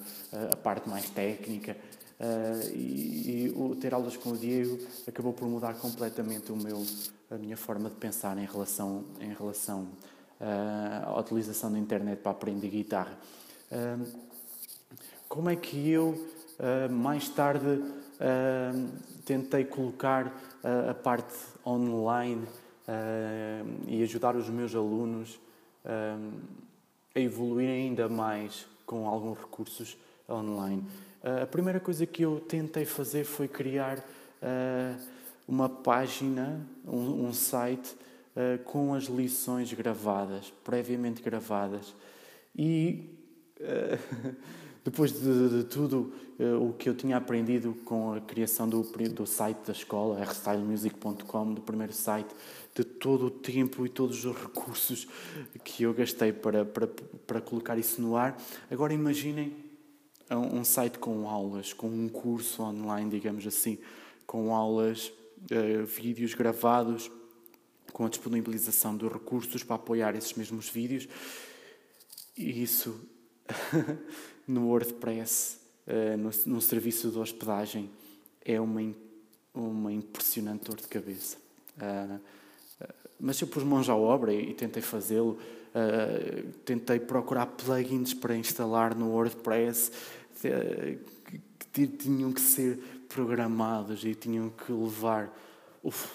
a 0.52 0.56
parte 0.56 0.86
mais 0.86 1.08
técnica. 1.08 1.76
Uh, 2.18 2.74
e, 2.74 3.44
e 3.46 3.54
o, 3.54 3.76
ter 3.76 3.92
aulas 3.92 4.16
com 4.16 4.30
o 4.30 4.36
Diego 4.36 4.78
acabou 5.06 5.34
por 5.34 5.46
mudar 5.46 5.74
completamente 5.74 6.50
o 6.50 6.56
meu, 6.56 6.82
a 7.30 7.36
minha 7.36 7.58
forma 7.58 7.90
de 7.90 7.96
pensar 7.96 8.38
em 8.38 8.46
relação, 8.46 9.04
em 9.20 9.34
relação 9.34 9.88
uh, 10.40 11.08
à 11.08 11.20
utilização 11.20 11.70
da 11.70 11.78
internet 11.78 12.20
para 12.20 12.32
aprender 12.32 12.68
guitarra. 12.68 13.18
Uh, 13.70 14.06
como 15.28 15.50
é 15.50 15.56
que 15.56 15.90
eu, 15.90 16.16
mais 16.88 17.28
tarde, 17.28 17.82
tentei 19.24 19.64
colocar 19.64 20.32
a, 20.88 20.94
parte 20.94 21.34
online 21.66 22.44
uh, 22.44 23.84
e 23.88 24.02
ajudar 24.04 24.36
os 24.36 24.48
meus 24.48 24.74
alunos 24.74 25.38
a 25.84 27.20
evoluir 27.20 27.68
ainda 27.68 28.08
mais 28.08 28.66
com 28.86 29.06
alguns 29.06 29.38
recursos 29.38 29.96
online. 30.30 30.84
Uh, 31.26 31.42
a 31.42 31.46
primeira 31.46 31.80
coisa 31.80 32.06
que 32.06 32.22
eu 32.22 32.38
tentei 32.38 32.84
fazer 32.84 33.24
foi 33.24 33.48
criar 33.48 34.04
uma 35.48 35.68
página, 35.68 36.64
um, 36.86 37.26
um 37.26 37.32
site 37.32 37.96
com 38.64 38.94
as 38.94 39.04
lições 39.04 39.72
gravadas, 39.72 40.52
previamente 40.62 41.20
gravadas. 41.20 41.92
E 42.54 43.10
depois 44.86 45.10
de, 45.12 45.48
de 45.48 45.64
tudo 45.64 46.12
uh, 46.38 46.68
o 46.68 46.72
que 46.72 46.88
eu 46.88 46.94
tinha 46.94 47.16
aprendido 47.16 47.74
com 47.84 48.12
a 48.12 48.20
criação 48.20 48.68
do, 48.68 48.82
do 48.82 49.26
site 49.26 49.58
da 49.66 49.72
escola, 49.72 50.22
rstylemusic.com, 50.22 51.54
do 51.54 51.60
primeiro 51.60 51.92
site, 51.92 52.28
de 52.72 52.84
todo 52.84 53.26
o 53.26 53.30
tempo 53.30 53.84
e 53.84 53.88
todos 53.88 54.24
os 54.24 54.36
recursos 54.36 55.08
que 55.64 55.82
eu 55.82 55.92
gastei 55.92 56.32
para, 56.32 56.64
para, 56.64 56.88
para 57.26 57.40
colocar 57.40 57.76
isso 57.76 58.00
no 58.00 58.16
ar, 58.16 58.36
agora 58.70 58.94
imaginem 58.94 59.65
um, 60.30 60.60
um 60.60 60.64
site 60.64 60.98
com 60.98 61.28
aulas, 61.28 61.72
com 61.72 61.88
um 61.88 62.08
curso 62.08 62.62
online, 62.62 63.10
digamos 63.10 63.46
assim, 63.46 63.78
com 64.26 64.54
aulas, 64.54 65.12
uh, 65.50 65.86
vídeos 65.86 66.34
gravados, 66.34 67.10
com 67.92 68.04
a 68.04 68.08
disponibilização 68.08 68.96
de 68.96 69.06
recursos 69.06 69.62
para 69.62 69.76
apoiar 69.76 70.14
esses 70.16 70.34
mesmos 70.34 70.68
vídeos. 70.68 71.08
E 72.36 72.62
isso 72.62 73.00
no 74.46 74.66
WordPress, 74.68 75.58
uh, 75.86 76.16
no, 76.16 76.54
no, 76.54 76.60
serviço 76.60 77.10
de 77.10 77.18
hospedagem, 77.18 77.90
é 78.44 78.60
uma, 78.60 78.94
uma 79.54 79.92
impressionante 79.92 80.64
dor 80.64 80.76
de 80.76 80.88
cabeça. 80.88 81.38
Uh, 81.76 82.20
mas 83.18 83.40
eu 83.40 83.48
pus 83.48 83.62
mãos 83.62 83.88
à 83.88 83.96
obra 83.96 84.32
e, 84.32 84.54
tentei 84.54 84.82
fazê-lo. 84.82 85.38
Uh, 85.74 86.52
tentei 86.64 86.98
procurar 86.98 87.46
plugins 87.46 88.14
para 88.14 88.34
instalar 88.34 88.94
no 88.94 89.10
WordPress 89.10 89.92
que, 90.40 90.98
que 91.72 91.86
tinham 91.86 92.32
que 92.32 92.40
ser 92.40 92.78
programados 93.08 94.04
e 94.04 94.14
tinham 94.14 94.48
que 94.48 94.72
levar 94.72 95.30
uf, 95.82 96.08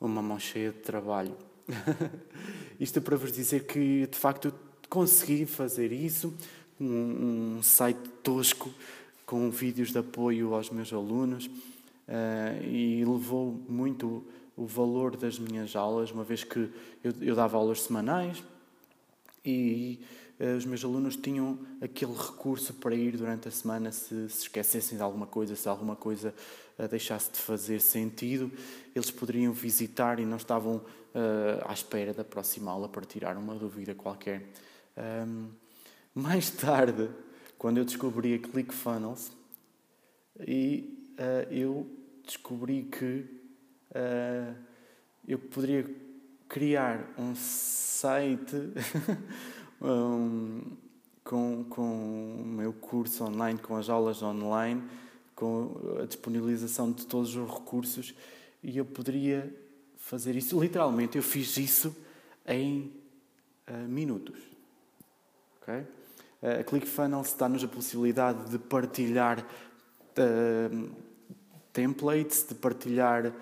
uma 0.00 0.20
mão 0.20 0.38
cheia 0.38 0.70
de 0.70 0.78
trabalho. 0.78 1.34
Isto 2.78 2.98
é 2.98 3.02
para 3.02 3.16
vos 3.16 3.32
dizer 3.32 3.64
que, 3.64 4.06
de 4.06 4.18
facto, 4.18 4.48
eu 4.48 4.54
consegui 4.88 5.46
fazer 5.46 5.92
isso 5.92 6.34
um, 6.80 7.56
um 7.58 7.62
site 7.62 8.08
tosco 8.22 8.70
com 9.24 9.50
vídeos 9.50 9.92
de 9.92 9.98
apoio 9.98 10.54
aos 10.54 10.70
meus 10.70 10.92
alunos 10.92 11.46
uh, 11.46 12.64
e 12.64 13.04
levou 13.04 13.52
muito 13.68 14.24
o 14.60 14.66
valor 14.66 15.16
das 15.16 15.38
minhas 15.38 15.74
aulas, 15.74 16.10
uma 16.10 16.22
vez 16.22 16.44
que 16.44 16.70
eu, 17.02 17.14
eu 17.22 17.34
dava 17.34 17.56
aulas 17.56 17.80
semanais 17.80 18.44
e 19.42 19.98
uh, 20.38 20.54
os 20.54 20.66
meus 20.66 20.84
alunos 20.84 21.16
tinham 21.16 21.58
aquele 21.80 22.12
recurso 22.12 22.74
para 22.74 22.94
ir 22.94 23.16
durante 23.16 23.48
a 23.48 23.50
semana 23.50 23.90
se, 23.90 24.28
se 24.28 24.42
esquecessem 24.42 24.98
de 24.98 25.02
alguma 25.02 25.26
coisa, 25.26 25.56
se 25.56 25.66
alguma 25.66 25.96
coisa 25.96 26.34
uh, 26.78 26.86
deixasse 26.86 27.32
de 27.32 27.38
fazer 27.38 27.80
sentido, 27.80 28.52
eles 28.94 29.10
poderiam 29.10 29.50
visitar 29.50 30.20
e 30.20 30.26
não 30.26 30.36
estavam 30.36 30.76
uh, 30.76 31.64
à 31.66 31.72
espera 31.72 32.12
da 32.12 32.22
próxima 32.22 32.70
aula 32.70 32.86
para 32.86 33.06
tirar 33.06 33.38
uma 33.38 33.54
dúvida 33.54 33.94
qualquer. 33.94 34.46
Um, 35.26 35.48
mais 36.14 36.50
tarde, 36.52 37.08
quando 37.56 37.78
eu 37.78 37.84
descobri 37.86 38.34
a 38.34 38.38
ClickFunnels, 38.38 39.32
e 40.46 40.98
eu 41.50 41.86
descobri 42.24 42.84
que 42.84 43.39
uh, 43.90 44.54
eu 45.26 45.38
poderia 45.38 45.84
criar 46.48 47.08
um 47.16 47.34
site 47.34 48.56
um, 49.80 50.62
com, 51.22 51.64
com 51.68 52.42
o 52.42 52.44
meu 52.44 52.72
curso 52.72 53.24
online, 53.24 53.58
com 53.58 53.76
as 53.76 53.88
aulas 53.88 54.22
online, 54.22 54.82
com 55.34 55.98
a 56.02 56.06
disponibilização 56.06 56.90
de 56.90 57.06
todos 57.06 57.34
os 57.36 57.50
recursos, 57.50 58.14
e 58.62 58.76
eu 58.76 58.84
poderia 58.84 59.54
fazer 59.96 60.34
isso. 60.34 60.60
Literalmente, 60.60 61.16
eu 61.16 61.22
fiz 61.22 61.56
isso 61.56 61.96
em 62.46 62.92
uh, 63.68 63.88
minutos. 63.88 64.38
Okay? 65.62 65.86
A 66.42 66.64
ClickFunnels 66.64 67.34
dá-nos 67.34 67.62
a 67.62 67.68
possibilidade 67.68 68.50
de 68.50 68.58
partilhar 68.58 69.38
uh, 69.40 70.90
templates, 71.72 72.46
de 72.48 72.54
partilhar 72.54 73.32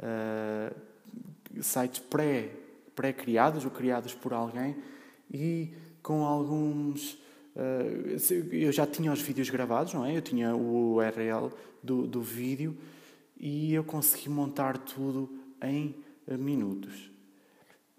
uh, 0.00 1.62
sites 1.62 2.00
pré, 2.00 2.50
pré-criados 2.94 3.64
ou 3.64 3.70
criados 3.70 4.14
por 4.14 4.32
alguém 4.32 4.76
e 5.32 5.72
com 6.02 6.24
alguns. 6.24 7.14
Uh, 7.54 8.52
eu 8.52 8.72
já 8.72 8.86
tinha 8.86 9.12
os 9.12 9.20
vídeos 9.20 9.50
gravados, 9.50 9.94
não 9.94 10.04
é? 10.04 10.16
Eu 10.16 10.22
tinha 10.22 10.54
o 10.54 10.94
URL 10.94 11.50
do, 11.82 12.06
do 12.06 12.20
vídeo 12.20 12.76
e 13.38 13.72
eu 13.74 13.84
consegui 13.84 14.28
montar 14.28 14.78
tudo 14.78 15.30
em 15.62 15.94
minutos. 16.38 17.10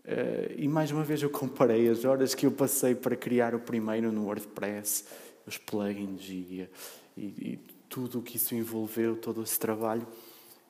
Uh, 0.08 0.54
e 0.56 0.68
mais 0.68 0.92
uma 0.92 1.04
vez 1.04 1.22
eu 1.22 1.30
comparei 1.30 1.90
as 1.90 2.06
horas 2.06 2.34
que 2.34 2.46
eu 2.46 2.52
passei 2.52 2.96
para 2.96 3.16
criar 3.16 3.54
o 3.54 3.60
primeiro 3.60 4.12
no 4.12 4.26
WordPress, 4.26 5.06
os 5.46 5.58
plugins 5.58 6.22
e, 6.30 6.70
e, 7.18 7.22
e 7.22 7.60
tudo 7.90 8.20
o 8.20 8.22
que 8.22 8.38
isso 8.38 8.56
envolveu, 8.56 9.18
todo 9.18 9.44
esse 9.44 9.60
trabalho. 9.60 10.08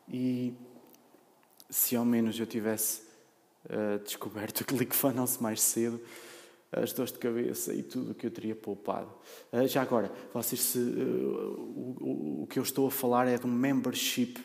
E 0.10 0.54
se 1.70 1.96
ao 1.96 2.06
menos 2.06 2.40
eu 2.40 2.46
tivesse 2.46 3.02
uh, 3.66 4.00
descoberto 4.04 4.62
o 4.62 4.66
ClickFunnels 4.66 5.38
mais 5.38 5.62
cedo, 5.62 6.00
as 6.72 6.92
dores 6.92 7.12
de 7.12 7.20
cabeça 7.20 7.74
e 7.74 7.82
tudo 7.82 8.12
o 8.12 8.16
que 8.16 8.28
eu 8.28 8.32
teria 8.32 8.56
poupado. 8.56 9.10
Uh, 9.52 9.68
já 9.68 9.82
agora, 9.82 10.12
vocês 10.34 10.62
se, 10.62 10.80
o, 10.80 11.98
o, 12.00 12.44
o, 12.44 12.48
que 12.48 12.60
eu 12.60 12.64
estou 12.64 12.88
a 12.88 12.92
falar 12.92 13.28
é 13.28 13.38
de 13.38 13.46
um 13.46 13.52
membership 13.52 14.36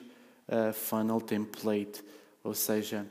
funnel 0.74 1.20
template, 1.20 2.04
ou 2.44 2.52
seja, 2.52 3.06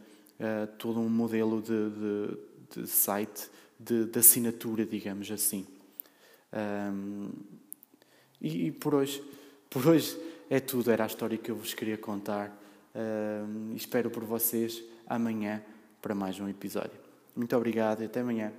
todo 0.77 1.00
um 1.00 1.10
modelo 1.10 1.60
de, 1.60 1.89
de, 1.89 2.82
de 2.82 2.88
site 2.88 3.50
de, 3.82 4.06
de, 4.06 4.20
assinatura, 4.20 4.86
digamos 4.86 5.32
assim. 5.32 5.65
Um, 6.53 7.32
e, 8.39 8.68
e, 8.68 8.72
por 8.72 8.94
hoje, 8.94 9.24
por 9.70 9.88
hoje 9.88 10.18
é 10.50 10.60
tudo, 10.60 10.91
era 10.91 11.03
a 11.03 11.08
história 11.08 11.38
que 11.38 11.50
eu 11.50 11.56
vos 11.56 11.74
queria 11.74 11.98
contar. 11.98 12.56
Um, 12.93 13.74
espero 13.74 14.12
por 14.12 14.25
vocês 14.25 14.83
amanhã 15.07 15.63
para 16.01 16.13
mais 16.13 16.39
um 16.39 16.50
episódio. 16.50 17.00
Muito 17.33 17.55
obrigado 17.55 18.01
e 18.01 18.05
até 18.05 18.19
amanhã. 18.19 18.51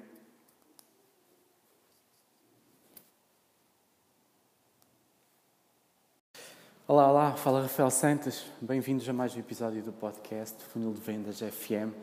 Olá, 6.88 7.10
olá, 7.10 7.32
fala 7.32 7.62
Rafael 7.62 7.90
Santos, 7.90 8.46
bem-vindos 8.60 9.06
a 9.08 9.12
mais 9.12 9.36
um 9.36 9.38
episódio 9.38 9.82
do 9.82 9.92
podcast 9.92 10.62
Funil 10.64 10.92
de 10.92 11.00
Vendas 11.00 11.40
FM. 11.40 11.94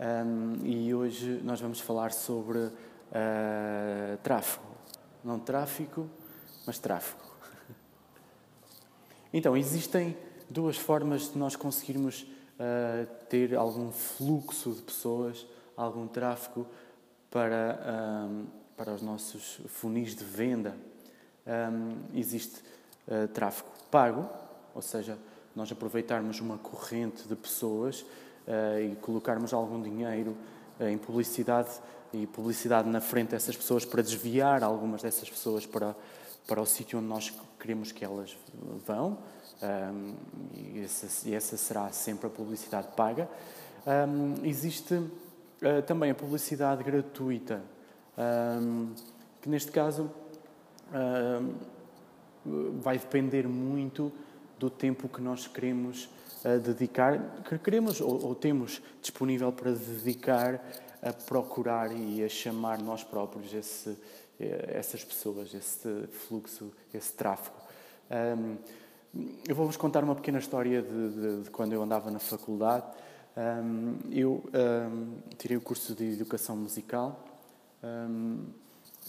Um, 0.00 0.66
e 0.66 0.92
hoje 0.92 1.40
nós 1.44 1.60
vamos 1.60 1.78
falar 1.78 2.12
sobre 2.12 2.58
uh, 2.58 2.72
tráfego. 4.22 4.66
Não 5.22 5.38
tráfico, 5.38 6.10
mas 6.66 6.78
tráfego. 6.78 7.22
Então, 9.34 9.56
existem 9.56 10.14
duas 10.52 10.76
formas 10.76 11.32
de 11.32 11.38
nós 11.38 11.56
conseguirmos 11.56 12.22
uh, 12.22 13.06
ter 13.28 13.54
algum 13.56 13.90
fluxo 13.90 14.72
de 14.72 14.82
pessoas, 14.82 15.46
algum 15.76 16.06
tráfego 16.06 16.66
para, 17.30 18.28
um, 18.28 18.46
para 18.76 18.92
os 18.92 19.02
nossos 19.02 19.60
funis 19.66 20.14
de 20.14 20.24
venda. 20.24 20.76
Um, 21.46 22.18
existe 22.18 22.60
uh, 23.08 23.26
tráfego 23.28 23.68
pago, 23.90 24.28
ou 24.74 24.82
seja, 24.82 25.18
nós 25.56 25.70
aproveitarmos 25.72 26.40
uma 26.40 26.58
corrente 26.58 27.26
de 27.26 27.34
pessoas 27.34 28.02
uh, 28.46 28.80
e 28.80 28.96
colocarmos 28.96 29.52
algum 29.52 29.82
dinheiro 29.82 30.36
uh, 30.78 30.84
em 30.84 30.98
publicidade 30.98 31.70
e 32.12 32.26
publicidade 32.26 32.88
na 32.88 33.00
frente 33.00 33.30
dessas 33.30 33.56
pessoas 33.56 33.84
para 33.84 34.02
desviar 34.02 34.62
algumas 34.62 35.02
dessas 35.02 35.28
pessoas 35.28 35.64
para, 35.64 35.96
para 36.46 36.60
o 36.60 36.66
sítio 36.66 36.98
onde 36.98 37.08
nós 37.08 37.32
queremos 37.58 37.92
que 37.92 38.04
elas 38.04 38.36
vão. 38.86 39.18
Um, 39.62 40.14
e, 40.54 40.80
essa, 40.80 41.30
essa, 41.30 41.56
será 41.56 41.90
sempre 41.92 42.26
a 42.26 42.30
publicidade 42.30 42.88
paga. 42.96 43.28
Um, 43.86 44.44
existe 44.44 44.94
uh, 44.94 45.10
também 45.86 46.10
a 46.10 46.14
publicidade 46.14 46.82
gratuita, 46.82 47.62
um, 48.60 48.92
que 49.40 49.48
neste 49.48 49.70
caso 49.70 50.10
vai 52.82 52.98
depender 52.98 53.48
muito 53.48 54.12
do 54.58 54.68
tempo 54.68 55.08
que 55.08 55.22
nós 55.22 55.46
queremos 55.46 56.08
uh, 56.44 56.58
dedicar, 56.58 57.18
que 57.48 57.58
queremos 57.58 58.00
ou, 58.00 58.26
ou, 58.26 58.34
temos 58.34 58.82
disponível 59.00 59.50
para 59.52 59.72
dedicar 59.72 60.62
a 61.02 61.12
procurar 61.12 61.90
e 61.90 62.22
a 62.22 62.28
chamar 62.28 62.78
nós 62.80 63.02
próprios 63.02 63.52
esse, 63.52 63.98
eh, 64.38 64.70
essas 64.74 65.04
pessoas, 65.04 65.52
esse 65.52 66.06
fluxo, 66.06 66.72
esse 66.94 67.12
tráfego. 67.12 67.56
Um, 68.10 68.56
eu 69.46 69.54
vou-vos 69.54 69.76
contar 69.76 70.04
uma 70.04 70.14
pequena 70.14 70.38
história 70.38 70.80
de, 70.80 71.08
de, 71.10 71.42
de, 71.42 71.50
quando 71.50 71.72
eu 71.72 71.82
andava 71.82 72.10
na 72.10 72.20
faculdade. 72.20 72.86
Um, 73.36 73.98
eu 74.10 74.44
um, 74.54 75.14
tirei 75.36 75.56
o 75.56 75.60
curso 75.60 75.94
de 75.94 76.12
Educação 76.12 76.56
Musical 76.56 77.24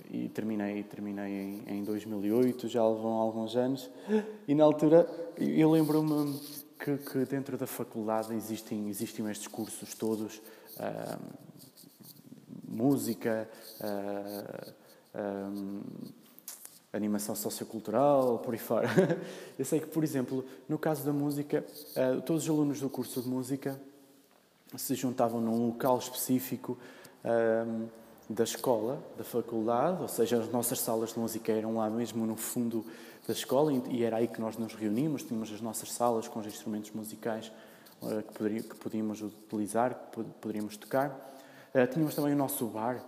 e 0.10 0.28
terminei, 0.30 0.82
terminei 0.84 1.32
em, 1.32 1.64
em 1.68 1.84
2008, 1.84 2.68
já 2.68 2.82
vão 2.82 3.14
alguns 3.14 3.56
anos. 3.56 3.90
E 4.48 4.56
na 4.56 4.64
altura 4.64 5.08
eu 5.38 5.70
lembro-me 5.70 6.40
que, 6.80 6.98
que, 6.98 7.26
dentro 7.26 7.58
da 7.58 7.68
faculdade 7.68 8.34
existem, 8.34 8.90
existem 8.90 9.30
estes 9.30 9.48
cursos 9.48 9.94
todos, 9.94 10.42
música, 12.74 13.48
animação 16.92 17.36
sociocultural, 17.36 18.40
por 18.40 18.54
aí 18.54 18.60
fora. 18.60 18.88
Eu 19.58 19.66
sei 19.66 19.80
que, 19.80 19.88
por 19.88 20.04
exemplo, 20.04 20.46
no 20.70 20.78
caso 20.78 21.04
da 21.04 21.12
música, 21.12 21.66
uh, 21.96 22.22
todos 22.22 22.44
os 22.44 22.50
alunos 22.50 22.80
do 22.80 22.90
curso 22.90 23.22
de 23.22 23.28
música 23.28 23.80
se 24.78 24.96
juntavam 24.96 25.40
num 25.40 25.68
local 25.68 25.98
específico 26.00 26.78
da 28.28 28.44
escola, 28.44 29.02
da 29.18 29.24
faculdade, 29.24 30.02
ou 30.02 30.08
seja, 30.08 30.40
as 30.40 30.50
nossas 30.50 30.80
salas 30.80 31.14
de 31.14 31.20
música 31.20 31.52
eram 31.52 31.78
lá 31.78 31.90
mesmo 31.90 32.26
no 32.26 32.36
fundo 32.36 32.84
da 33.28 33.34
escola 33.34 33.72
e 33.90 34.04
era 34.04 34.18
aí 34.18 34.28
que 34.28 34.42
nós 34.42 34.58
nos 34.58 34.74
reuníamos, 34.74 35.24
tínhamos 35.24 35.54
as 35.54 35.62
nossas 35.62 35.92
salas 35.92 36.28
com 36.28 36.40
os 36.40 36.46
instrumentos 36.48 36.92
musicais 36.92 37.52
que 38.68 38.76
podíamos 38.76 39.22
utilizar, 39.22 40.10
que 40.12 40.24
poderíamos 40.42 40.76
tocar. 40.76 41.34
Tínhamos 41.92 42.16
também 42.16 42.34
o 42.34 42.38
nosso 42.38 42.68
bar, 42.68 43.04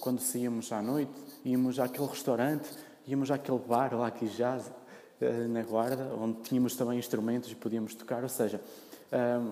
quando 0.00 0.20
saíamos 0.20 0.72
à 0.72 0.80
noite, 0.82 1.12
íamos 1.44 1.78
àquele 1.78 2.06
restaurante 2.06 2.68
íamos 3.08 3.30
àquele 3.30 3.58
bar 3.58 3.94
lá 3.94 4.06
aqui 4.06 4.26
jazz, 4.28 4.70
eh, 5.20 5.46
na 5.48 5.62
Guarda, 5.62 6.14
onde 6.14 6.42
tínhamos 6.42 6.76
também 6.76 6.98
instrumentos 6.98 7.50
e 7.50 7.54
podíamos 7.54 7.94
tocar, 7.94 8.22
ou 8.22 8.28
seja, 8.28 8.60
ehm, 9.10 9.50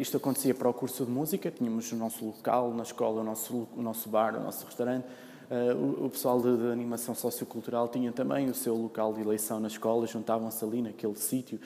isto 0.00 0.16
acontecia 0.16 0.54
para 0.54 0.68
o 0.68 0.72
curso 0.72 1.04
de 1.04 1.10
música, 1.10 1.50
tínhamos 1.50 1.90
o 1.92 1.96
nosso 1.96 2.24
local 2.24 2.72
na 2.72 2.84
escola, 2.84 3.20
o 3.20 3.24
nosso, 3.24 3.68
o 3.76 3.82
nosso 3.82 4.08
bar, 4.08 4.36
o 4.36 4.40
nosso 4.40 4.64
restaurante. 4.64 5.04
Eh, 5.50 5.74
o, 5.74 6.08
pessoal 6.08 6.40
de, 6.40 6.56
de, 6.56 6.70
animação 6.70 7.14
sociocultural 7.14 7.88
tinha 7.88 8.12
também 8.12 8.48
o 8.48 8.54
seu 8.54 8.76
local 8.76 9.12
de 9.12 9.20
eleição 9.20 9.58
na 9.58 9.68
escola, 9.68 10.06
juntavam-se 10.06 10.64
ali 10.64 10.80
naquele 10.80 11.16
sítio 11.16 11.58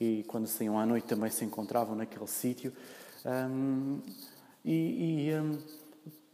e 0.00 0.24
quando 0.28 0.46
saíam 0.46 0.78
à 0.78 0.84
noite 0.84 1.06
também 1.06 1.30
se 1.30 1.44
encontravam 1.44 1.94
naquele 1.96 2.26
sítio. 2.26 2.72
E, 4.68 5.30
e 5.30 5.34
um, 5.34 5.58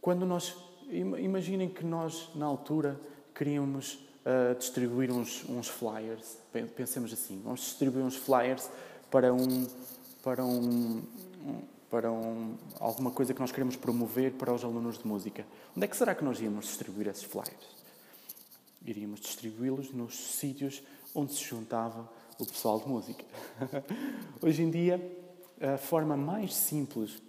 quando 0.01 0.25
nós. 0.25 0.53
Imaginem 0.89 1.69
que 1.69 1.83
nós, 1.83 2.29
na 2.35 2.45
altura, 2.45 2.99
queríamos 3.33 3.93
uh, 4.25 4.53
distribuir 4.59 5.09
uns, 5.09 5.47
uns, 5.49 5.67
flyers. 5.67 6.37
Pensemos 6.75 7.11
assim, 7.11 7.41
vamos 7.43 7.61
distribuir 7.61 8.03
uns 8.03 8.15
flyers 8.15 8.69
para 9.09 9.33
um 9.33 9.65
para 10.21 10.45
um 10.45 11.01
para 11.89 12.11
um, 12.11 12.57
alguma 12.79 13.09
coisa 13.09 13.33
que 13.33 13.39
nós 13.39 13.51
queremos 13.51 13.77
promover 13.77 14.33
para 14.33 14.53
os 14.53 14.65
alunos 14.65 14.97
de 14.97 15.07
música. 15.07 15.45
Onde 15.75 15.85
é 15.85 15.87
que 15.87 15.95
será 15.95 16.13
que 16.13 16.23
nós 16.23 16.41
íamos 16.41 16.65
distribuir 16.65 17.07
esses 17.07 17.23
flyers? 17.23 17.75
Iríamos 18.85 19.21
distribuí-los 19.21 19.91
nos 19.91 20.13
sítios 20.15 20.83
onde 21.15 21.33
se 21.33 21.43
juntava 21.43 22.11
o 22.37 22.45
pessoal 22.45 22.79
de 22.81 22.87
música. 22.89 23.23
Hoje 24.43 24.61
em 24.61 24.69
dia, 24.69 24.99
a 25.61 25.77
forma 25.77 26.17
mais 26.17 26.53
simples 26.53 27.21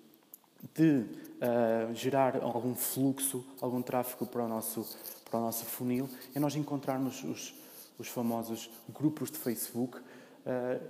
de 0.74 1.00
uh, 1.00 1.94
gerar 1.94 2.42
algum 2.42 2.74
fluxo, 2.74 3.44
algum 3.60 3.82
tráfego 3.82 4.26
para 4.26 4.44
o 4.44 4.48
nosso 4.48 4.86
para 5.30 5.40
o 5.40 5.42
nosso 5.42 5.64
funil, 5.64 6.08
é 6.34 6.40
nós 6.40 6.54
encontrarmos 6.54 7.22
os, 7.24 7.54
os 7.98 8.08
famosos 8.08 8.70
grupos 8.88 9.30
de 9.30 9.38
Facebook 9.38 9.98
uh, 9.98 10.80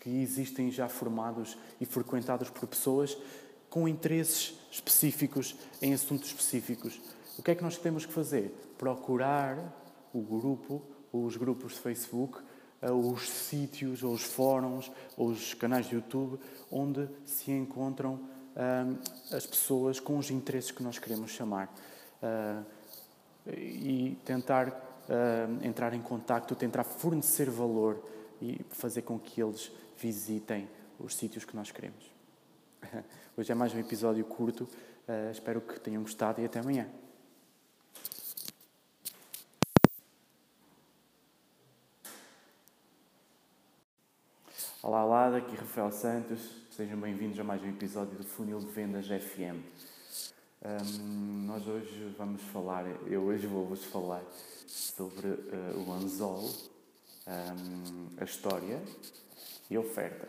que 0.00 0.10
existem 0.22 0.70
já 0.70 0.88
formados 0.88 1.56
e 1.80 1.84
frequentados 1.84 2.48
por 2.48 2.66
pessoas 2.66 3.16
com 3.68 3.86
interesses 3.86 4.58
específicos 4.70 5.54
em 5.80 5.92
assuntos 5.92 6.28
específicos. 6.28 7.00
O 7.38 7.42
que 7.42 7.50
é 7.50 7.54
que 7.54 7.62
nós 7.62 7.76
temos 7.76 8.06
que 8.06 8.12
fazer? 8.12 8.48
Procurar 8.78 9.58
o 10.12 10.20
grupo, 10.20 10.82
os 11.12 11.36
grupos 11.36 11.74
de 11.74 11.80
Facebook, 11.80 12.38
uh, 12.82 12.92
os 12.92 13.28
sítios, 13.28 14.02
ou 14.02 14.14
os 14.14 14.22
fóruns, 14.22 14.90
ou 15.16 15.28
os 15.28 15.54
canais 15.54 15.86
de 15.86 15.96
YouTube, 15.96 16.40
onde 16.70 17.06
se 17.26 17.52
encontram 17.52 18.20
as 19.32 19.46
pessoas 19.46 19.98
com 19.98 20.18
os 20.18 20.30
interesses 20.30 20.70
que 20.70 20.82
nós 20.82 20.98
queremos 20.98 21.30
chamar 21.30 21.72
e 23.46 24.18
tentar 24.24 24.68
uh, 24.68 25.66
entrar 25.66 25.92
em 25.94 26.00
contato, 26.00 26.54
tentar 26.54 26.84
fornecer 26.84 27.50
valor 27.50 28.02
e 28.40 28.60
fazer 28.70 29.02
com 29.02 29.18
que 29.18 29.42
eles 29.42 29.70
visitem 29.98 30.68
os 30.98 31.16
sítios 31.16 31.44
que 31.44 31.54
nós 31.56 31.70
queremos. 31.70 32.10
Hoje 33.36 33.52
é 33.52 33.54
mais 33.54 33.74
um 33.74 33.78
episódio 33.78 34.24
curto, 34.24 34.64
uh, 34.64 35.30
espero 35.30 35.60
que 35.60 35.78
tenham 35.80 36.02
gostado 36.02 36.40
e 36.40 36.44
até 36.44 36.60
amanhã. 36.60 36.88
Olá, 44.82 45.04
olá, 45.04 45.28
daqui 45.28 45.54
Rafael 45.54 45.92
Santos, 45.92 46.40
sejam 46.70 46.98
bem-vindos 46.98 47.38
a 47.38 47.44
mais 47.44 47.62
um 47.62 47.68
episódio 47.68 48.16
do 48.16 48.24
Funil 48.24 48.60
de 48.60 48.66
Vendas 48.68 49.06
FM. 49.06 49.60
Um, 50.64 51.44
nós 51.44 51.68
hoje 51.68 52.14
vamos 52.16 52.40
falar, 52.44 52.86
eu 53.06 53.24
hoje 53.24 53.46
vou-vos 53.46 53.84
falar 53.84 54.22
sobre 54.66 55.26
uh, 55.26 55.86
o 55.86 55.92
anzol, 55.92 56.48
um, 57.26 58.08
a 58.18 58.24
história 58.24 58.82
e 59.68 59.76
a 59.76 59.80
oferta. 59.80 60.26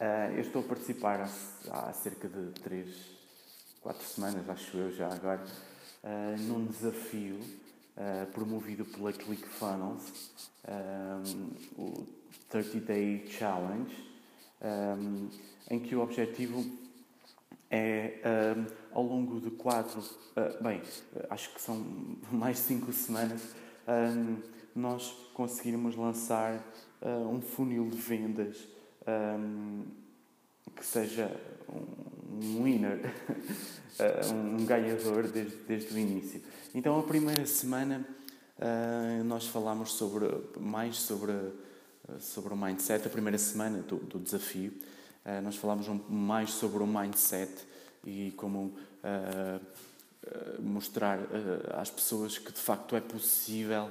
Uh, 0.00 0.34
eu 0.34 0.40
estou 0.40 0.62
a 0.62 0.64
participar 0.64 1.20
há, 1.20 1.28
há, 1.70 1.92
cerca 1.92 2.28
de 2.28 2.50
3, 2.62 2.88
4 3.80 4.04
semanas, 4.04 4.50
acho 4.50 4.76
eu 4.76 4.90
já 4.90 5.06
agora, 5.06 5.44
uh, 6.02 6.36
num 6.42 6.66
desafio 6.66 7.38
promovido 8.32 8.86
pela 8.86 9.12
ClickFunnels, 9.12 10.32
um, 10.66 11.80
o 11.80 12.21
30 12.48 12.80
Day 12.80 13.26
Challenge, 13.28 13.94
em 15.70 15.80
que 15.80 15.94
o 15.94 16.00
objetivo 16.00 16.64
é 17.72 18.20
uh, 18.22 18.72
ao 18.92 19.02
longo 19.02 19.40
de 19.40 19.50
quatro, 19.50 19.98
uh, 19.98 20.62
bem, 20.62 20.82
acho 21.30 21.54
que 21.54 21.60
são 21.60 21.82
mais 22.30 22.58
cinco 22.58 22.92
semanas, 22.92 23.42
uh, 23.42 24.42
nós 24.74 25.10
conseguirmos 25.32 25.96
lançar 25.96 26.62
um 27.04 27.40
funil 27.40 27.90
de 27.90 27.96
vendas 27.96 28.68
que 30.76 30.86
seja 30.86 31.28
um 31.68 32.62
winner, 32.62 33.12
um 34.32 34.64
ganhador 34.64 35.24
desde, 35.24 35.56
desde 35.64 35.92
o 35.92 35.98
início. 35.98 36.40
Então, 36.72 36.98
a 36.98 37.02
primeira 37.02 37.44
semana 37.44 38.06
nós 39.26 39.48
falámos 39.48 39.92
sobre, 39.92 40.26
mais 40.58 40.96
sobre, 40.96 41.32
sobre 42.20 42.52
o 42.52 42.56
mindset, 42.56 43.06
a 43.06 43.10
primeira 43.10 43.38
semana 43.38 43.78
do, 43.82 43.96
do 43.96 44.18
desafio. 44.18 44.72
Uh, 45.24 45.40
nós 45.42 45.56
falámos 45.56 45.88
um, 45.88 46.00
mais 46.08 46.50
sobre 46.50 46.82
o 46.82 46.86
mindset 46.86 47.52
e 48.04 48.32
como 48.36 48.74
uh, 49.04 49.60
mostrar 50.60 51.18
às 51.74 51.90
pessoas 51.90 52.38
que 52.38 52.52
de 52.52 52.58
facto 52.58 52.94
é 52.94 53.00
possível 53.00 53.90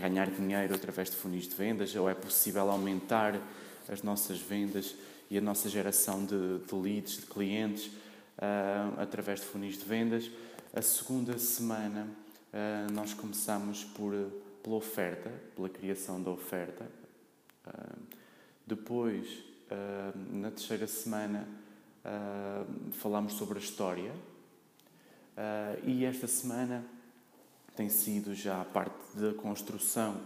ganhar 0.00 0.30
dinheiro 0.30 0.72
através 0.72 1.10
de 1.10 1.16
funis 1.16 1.48
de 1.48 1.54
vendas 1.56 1.92
ou 1.96 2.08
é 2.08 2.14
possível 2.14 2.70
aumentar 2.70 3.34
as 3.88 4.02
nossas 4.02 4.38
vendas 4.38 4.94
e 5.28 5.36
a 5.36 5.40
nossa 5.40 5.68
geração 5.68 6.24
de, 6.24 6.58
de 6.60 6.74
leads, 6.76 7.16
de 7.16 7.26
clientes 7.26 7.90
através 8.98 9.40
de 9.40 9.46
funis 9.46 9.76
de 9.76 9.84
vendas. 9.84 10.30
A 10.72 10.80
segunda 10.80 11.36
semana 11.38 12.06
nós 12.92 13.14
começamos 13.14 13.82
por, 13.82 14.14
pela 14.66 14.74
oferta, 14.74 15.30
pela 15.54 15.68
criação 15.68 16.20
da 16.20 16.32
oferta. 16.32 16.90
Depois, 18.66 19.44
ah, 19.70 20.12
na 20.28 20.50
terceira 20.50 20.88
semana, 20.88 21.46
ah, 22.04 22.64
falámos 22.90 23.34
sobre 23.34 23.58
a 23.58 23.62
história. 23.62 24.12
Ah, 25.36 25.76
e 25.84 26.04
esta 26.04 26.26
semana 26.26 26.84
tem 27.76 27.88
sido 27.88 28.34
já 28.34 28.60
a 28.60 28.64
parte 28.64 28.96
da 29.14 29.32
construção 29.34 30.20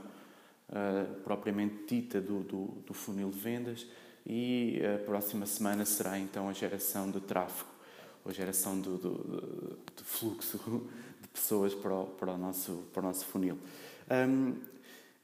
propriamente 1.25 1.85
dita 1.85 2.21
do, 2.21 2.45
do, 2.45 2.67
do 2.87 2.95
funil 2.95 3.29
de 3.29 3.39
vendas. 3.39 3.87
E 4.25 4.81
a 4.95 5.05
próxima 5.05 5.45
semana 5.45 5.85
será 5.85 6.19
então 6.19 6.49
a 6.49 6.53
geração 6.53 7.11
de 7.11 7.21
tráfego, 7.21 7.69
a 8.25 8.33
geração 8.33 8.81
do, 8.81 8.97
do, 8.97 9.11
do 9.97 10.05
fluxo 10.05 10.59
de 11.21 11.29
pessoas 11.29 11.75
para 11.75 11.93
o, 11.93 12.07
para 12.07 12.33
o, 12.33 12.39
nosso, 12.39 12.85
para 12.93 13.01
o 13.01 13.03
nosso 13.03 13.27
funil. 13.27 13.59
Um, 14.11 14.57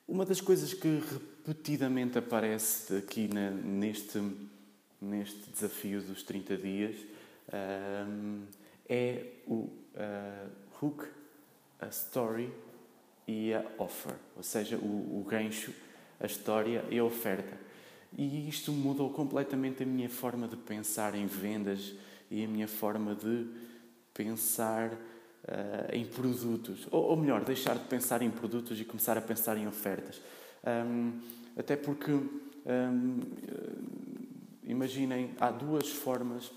uma 0.07 0.25
das 0.25 0.41
coisas 0.41 0.73
que 0.73 1.03
repetidamente 1.45 2.17
aparece 2.17 2.97
aqui 2.97 3.27
na, 3.27 3.51
neste, 3.51 4.23
neste 5.01 5.51
desafio 5.51 6.01
dos 6.01 6.23
30 6.23 6.57
dias 6.57 6.97
um, 8.09 8.43
é 8.89 9.25
o 9.47 9.55
uh, 9.55 10.51
hook 10.81 11.09
a 11.81 11.87
story 11.89 12.53
e 13.27 13.53
a 13.53 13.65
offer, 13.79 14.15
ou 14.37 14.43
seja, 14.43 14.77
o, 14.77 15.21
o 15.21 15.27
gancho, 15.29 15.73
a 16.21 16.27
história 16.27 16.85
e 16.89 16.99
a 16.99 17.05
oferta. 17.05 17.59
E 18.17 18.49
isto 18.49 18.71
mudou 18.71 19.11
completamente 19.11 19.83
a 19.83 19.87
minha 19.87 20.09
forma 20.09 20.47
de 20.47 20.57
pensar 20.57 21.15
em 21.15 21.27
vendas 21.27 21.93
e 22.31 22.45
a 22.45 22.49
minha 22.49 22.69
forma 22.69 23.15
de 23.15 23.47
pensar 24.15 24.97
uh, 25.47 25.95
em 25.95 26.05
produtos. 26.05 26.87
Ou, 26.91 27.11
ou, 27.11 27.17
melhor, 27.17 27.45
deixar 27.45 27.75
de 27.75 27.85
pensar 27.85 28.23
em 28.23 28.31
produtos 28.31 28.81
e 28.81 28.85
começar 28.85 29.17
a 29.17 29.21
pensar 29.21 29.57
em 29.57 29.67
ofertas. 29.67 30.21
Um, 30.65 31.21
até 31.57 31.77
porque, 31.77 32.13
um, 32.13 33.21
imaginem, 34.65 35.35
há 35.41 35.51
duas 35.51 35.91
formas 35.91 36.51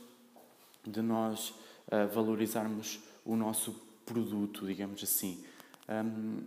de 0.85 1.01
nós 1.01 1.49
uh, 1.49 2.07
valorizarmos 2.13 2.99
o 3.23 3.35
nosso 3.35 3.73
produto, 4.05 4.65
digamos 4.65 5.03
assim. 5.03 5.43
Um, 5.87 6.41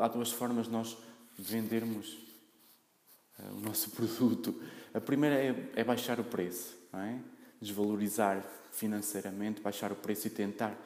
há 0.00 0.08
duas 0.08 0.30
formas 0.30 0.66
de 0.66 0.72
nós 0.72 0.96
vendermos 1.36 2.16
o 3.52 3.60
nosso 3.60 3.90
produto. 3.96 4.54
A 4.94 5.00
primeira 5.00 5.36
é, 5.36 5.70
é 5.76 5.84
baixar 5.84 6.18
o 6.20 6.24
preço, 6.24 6.74
é? 6.94 7.18
desvalorizar 7.60 8.44
financeiramente, 8.70 9.60
baixar 9.60 9.90
o 9.90 9.96
preço 9.96 10.26
e 10.26 10.30
tentar 10.30 10.76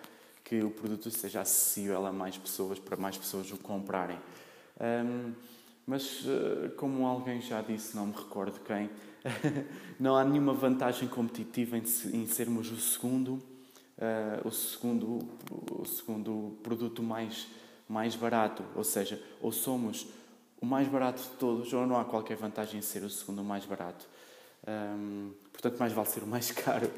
que 0.51 0.61
o 0.65 0.71
produto 0.71 1.09
seja 1.13 1.43
acessível 1.43 2.05
a 2.05 2.13
mais 2.13 2.37
pessoas, 2.37 2.81
para 2.81 2.97
mais 2.97 3.17
pessoas 3.17 3.53
o 3.53 3.57
comprarem. 3.57 4.19
Um, 4.81 5.33
mas, 5.87 6.23
uh, 6.25 6.75
como 6.77 7.07
alguém 7.07 7.41
já 7.41 7.63
disse, 7.63 7.95
não 7.95 8.07
me 8.07 8.13
recordo 8.13 8.59
quem, 8.65 8.91
não 10.01 10.17
há 10.17 10.25
nenhuma 10.25 10.53
vantagem 10.53 11.07
competitiva 11.07 11.79
em, 11.79 11.85
em 12.13 12.27
sermos 12.27 12.69
o 12.73 12.77
segundo 12.77 13.41
uh, 14.01 14.45
o, 14.45 14.51
segundo, 14.51 15.19
o 15.71 15.85
segundo 15.85 16.59
produto 16.65 17.01
mais, 17.01 17.47
mais 17.89 18.17
barato. 18.17 18.65
Ou 18.75 18.83
seja, 18.83 19.23
ou 19.41 19.53
somos 19.53 20.09
o 20.61 20.67
mais 20.67 20.89
barato 20.89 21.23
de 21.23 21.29
todos, 21.39 21.73
ou 21.73 21.87
não 21.87 21.97
há 21.97 22.05
qualquer 22.05 22.37
vantagem 22.37 22.81
em 22.81 22.83
ser 22.83 23.05
o 23.05 23.09
segundo 23.09 23.45
mais 23.45 23.65
barato. 23.65 24.05
Um, 24.67 25.31
portanto, 25.53 25.79
mais 25.79 25.93
vale 25.93 26.09
ser 26.09 26.25
o 26.25 26.27
mais 26.27 26.51
caro. 26.53 26.91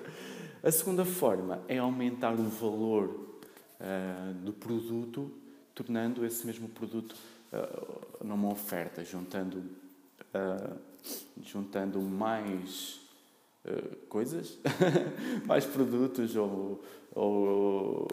A 0.62 0.70
segunda 0.70 1.04
forma 1.04 1.60
é 1.68 1.76
aumentar 1.76 2.32
o 2.32 2.48
valor 2.48 3.31
uh, 3.82 4.34
do 4.34 4.52
produto, 4.52 5.30
tornando 5.74 6.24
esse 6.24 6.46
mesmo 6.46 6.68
produto 6.68 7.14
uh, 7.52 8.24
numa 8.24 8.50
oferta, 8.50 9.04
juntando, 9.04 9.58
uh, 10.34 10.78
juntando 11.42 12.00
mais 12.00 13.02
eh, 13.64 13.96
coisas, 14.08 14.58
mais 15.46 15.64
produtos 15.64 16.34
ou, 16.34 16.82
ou 17.14 18.08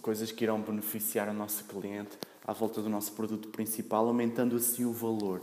coisas 0.00 0.32
que 0.32 0.44
irão 0.44 0.62
beneficiar 0.62 1.28
o 1.28 1.34
nosso 1.34 1.64
cliente 1.64 2.16
à 2.42 2.54
volta 2.54 2.80
do 2.80 2.88
nosso 2.88 3.12
produto 3.12 3.48
principal, 3.48 4.06
aumentando 4.06 4.56
assim 4.56 4.86
o 4.86 4.92
valor. 4.92 5.42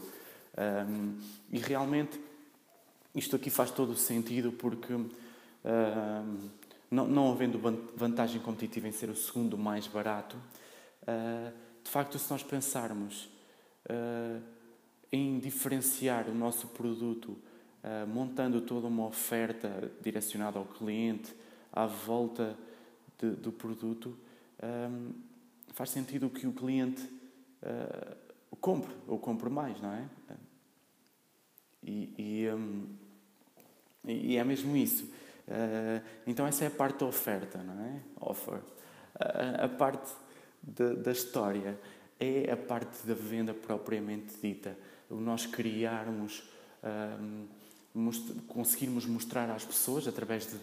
Um, 0.58 1.16
e 1.52 1.60
realmente 1.60 2.20
isto 3.14 3.36
aqui 3.36 3.52
faz 3.52 3.70
todo 3.70 3.92
o 3.92 3.96
sentido 3.96 4.52
porque 4.52 4.94
um, 4.94 5.08
não, 6.92 7.08
não 7.08 7.32
havendo 7.32 7.58
vantagem 7.96 8.42
competitiva 8.42 8.88
em 8.88 8.92
ser 8.92 9.10
o 9.10 9.16
segundo 9.16 9.58
mais 9.58 9.88
barato, 9.88 10.36
uh, 11.04 11.52
de 11.84 11.90
facto, 11.90 12.20
se 12.20 12.30
nós 12.30 12.44
pensarmos 12.44 13.30
uh, 13.90 14.42
em 15.12 15.40
diferenciar 15.40 16.30
o 16.30 16.36
nosso 16.36 16.68
produto 16.68 17.30
uh, 17.30 18.08
montando 18.08 18.62
toda 18.62 18.88
uma 18.88 19.08
oferta 19.08 19.92
direcionada 20.02 20.60
ao 20.60 20.66
cliente 20.66 21.34
à 21.72 21.86
volta 21.86 22.58
de, 23.18 23.32
do 23.32 23.52
produto, 23.52 24.18
um, 24.62 25.14
faz 25.74 25.90
sentido 25.90 26.30
que 26.30 26.46
o 26.46 26.54
cliente 26.54 27.02
uh, 27.64 28.56
compre, 28.58 28.94
ou 29.08 29.18
compre 29.18 29.50
mais, 29.50 29.80
não 29.82 29.92
é? 29.92 30.08
E, 31.84 32.14
e, 32.18 32.50
um, 32.50 32.86
e 34.06 34.38
é 34.38 34.44
mesmo 34.44 34.76
isso. 34.76 35.12
Uh, 35.48 36.02
então, 36.26 36.46
essa 36.46 36.64
é 36.64 36.68
a 36.68 36.72
parte 36.72 37.00
da 37.00 37.06
oferta, 37.06 37.58
não 37.64 37.84
é? 37.84 38.00
Offer. 38.20 38.62
a 39.20 39.68
parte 39.68 40.12
da 40.64 41.12
história 41.12 41.78
é 42.20 42.52
a 42.52 42.58
parte 42.58 43.06
da 43.06 43.14
venda 43.14 43.54
propriamente 43.54 44.36
dita. 44.42 44.78
O 45.10 45.16
nós 45.16 45.46
criarmos. 45.46 46.44
Um, 46.84 47.48
conseguirmos 48.48 49.06
mostrar 49.06 49.50
às 49.50 49.66
pessoas 49.66 50.08
através 50.08 50.48
de, 50.48 50.58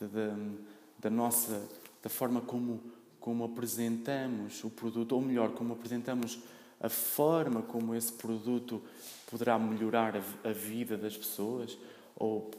de, 0.00 0.56
da 0.98 1.10
nossa 1.10 1.62
da 2.02 2.10
forma 2.10 2.40
como 2.40 2.80
como 3.20 3.44
apresentamos 3.44 4.64
o 4.64 4.70
produto 4.70 5.12
ou 5.12 5.20
melhor 5.20 5.52
como 5.52 5.74
apresentamos 5.74 6.40
a 6.80 6.88
forma 6.88 7.62
como 7.62 7.94
esse 7.94 8.12
produto 8.12 8.82
poderá 9.30 9.56
melhorar 9.60 10.16
a, 10.16 10.48
a 10.48 10.52
vida 10.52 10.96
das 10.96 11.16
pessoas 11.16 11.78
ou 12.16 12.50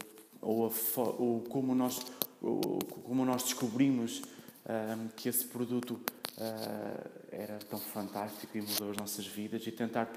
ou, 0.44 0.72
ou 1.18 1.40
como 1.48 1.74
nós 1.74 2.00
como 3.04 3.24
nós 3.24 3.44
descobrimos 3.44 4.22
um, 4.66 5.08
que 5.16 5.30
esse 5.30 5.46
produto 5.46 5.92
uh, 5.92 7.10
era 7.32 7.58
tão 7.70 7.78
fantástico 7.78 8.56
e 8.56 8.60
mudou 8.60 8.90
as 8.90 8.96
nossas 8.98 9.26
vidas 9.26 9.66
e 9.66 9.72
tentar 9.72 10.10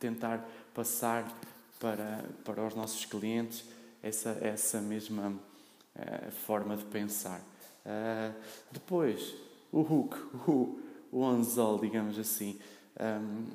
tentar 0.00 0.44
passar 0.74 1.32
para, 1.78 2.24
para 2.44 2.66
os 2.66 2.74
nossos 2.74 3.04
clientes 3.04 3.64
essa, 4.02 4.36
essa 4.40 4.80
mesma 4.80 5.30
uh, 5.30 6.30
forma 6.44 6.76
de 6.76 6.84
pensar. 6.84 7.40
Uh, 7.86 8.34
depois, 8.72 9.34
o 9.70 9.80
hook, 9.80 10.16
o, 10.48 10.80
o 11.12 11.24
anzol, 11.24 11.78
digamos 11.78 12.18
assim. 12.18 12.58
Um, 13.00 13.46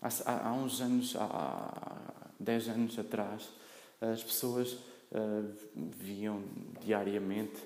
há, 0.00 0.48
há, 0.48 0.52
uns 0.52 0.80
anos, 0.80 1.16
há 1.16 1.96
10 2.38 2.68
anos 2.68 2.98
atrás, 2.98 3.48
as 4.00 4.22
pessoas 4.22 4.78
viam 5.74 6.42
diariamente, 6.84 7.56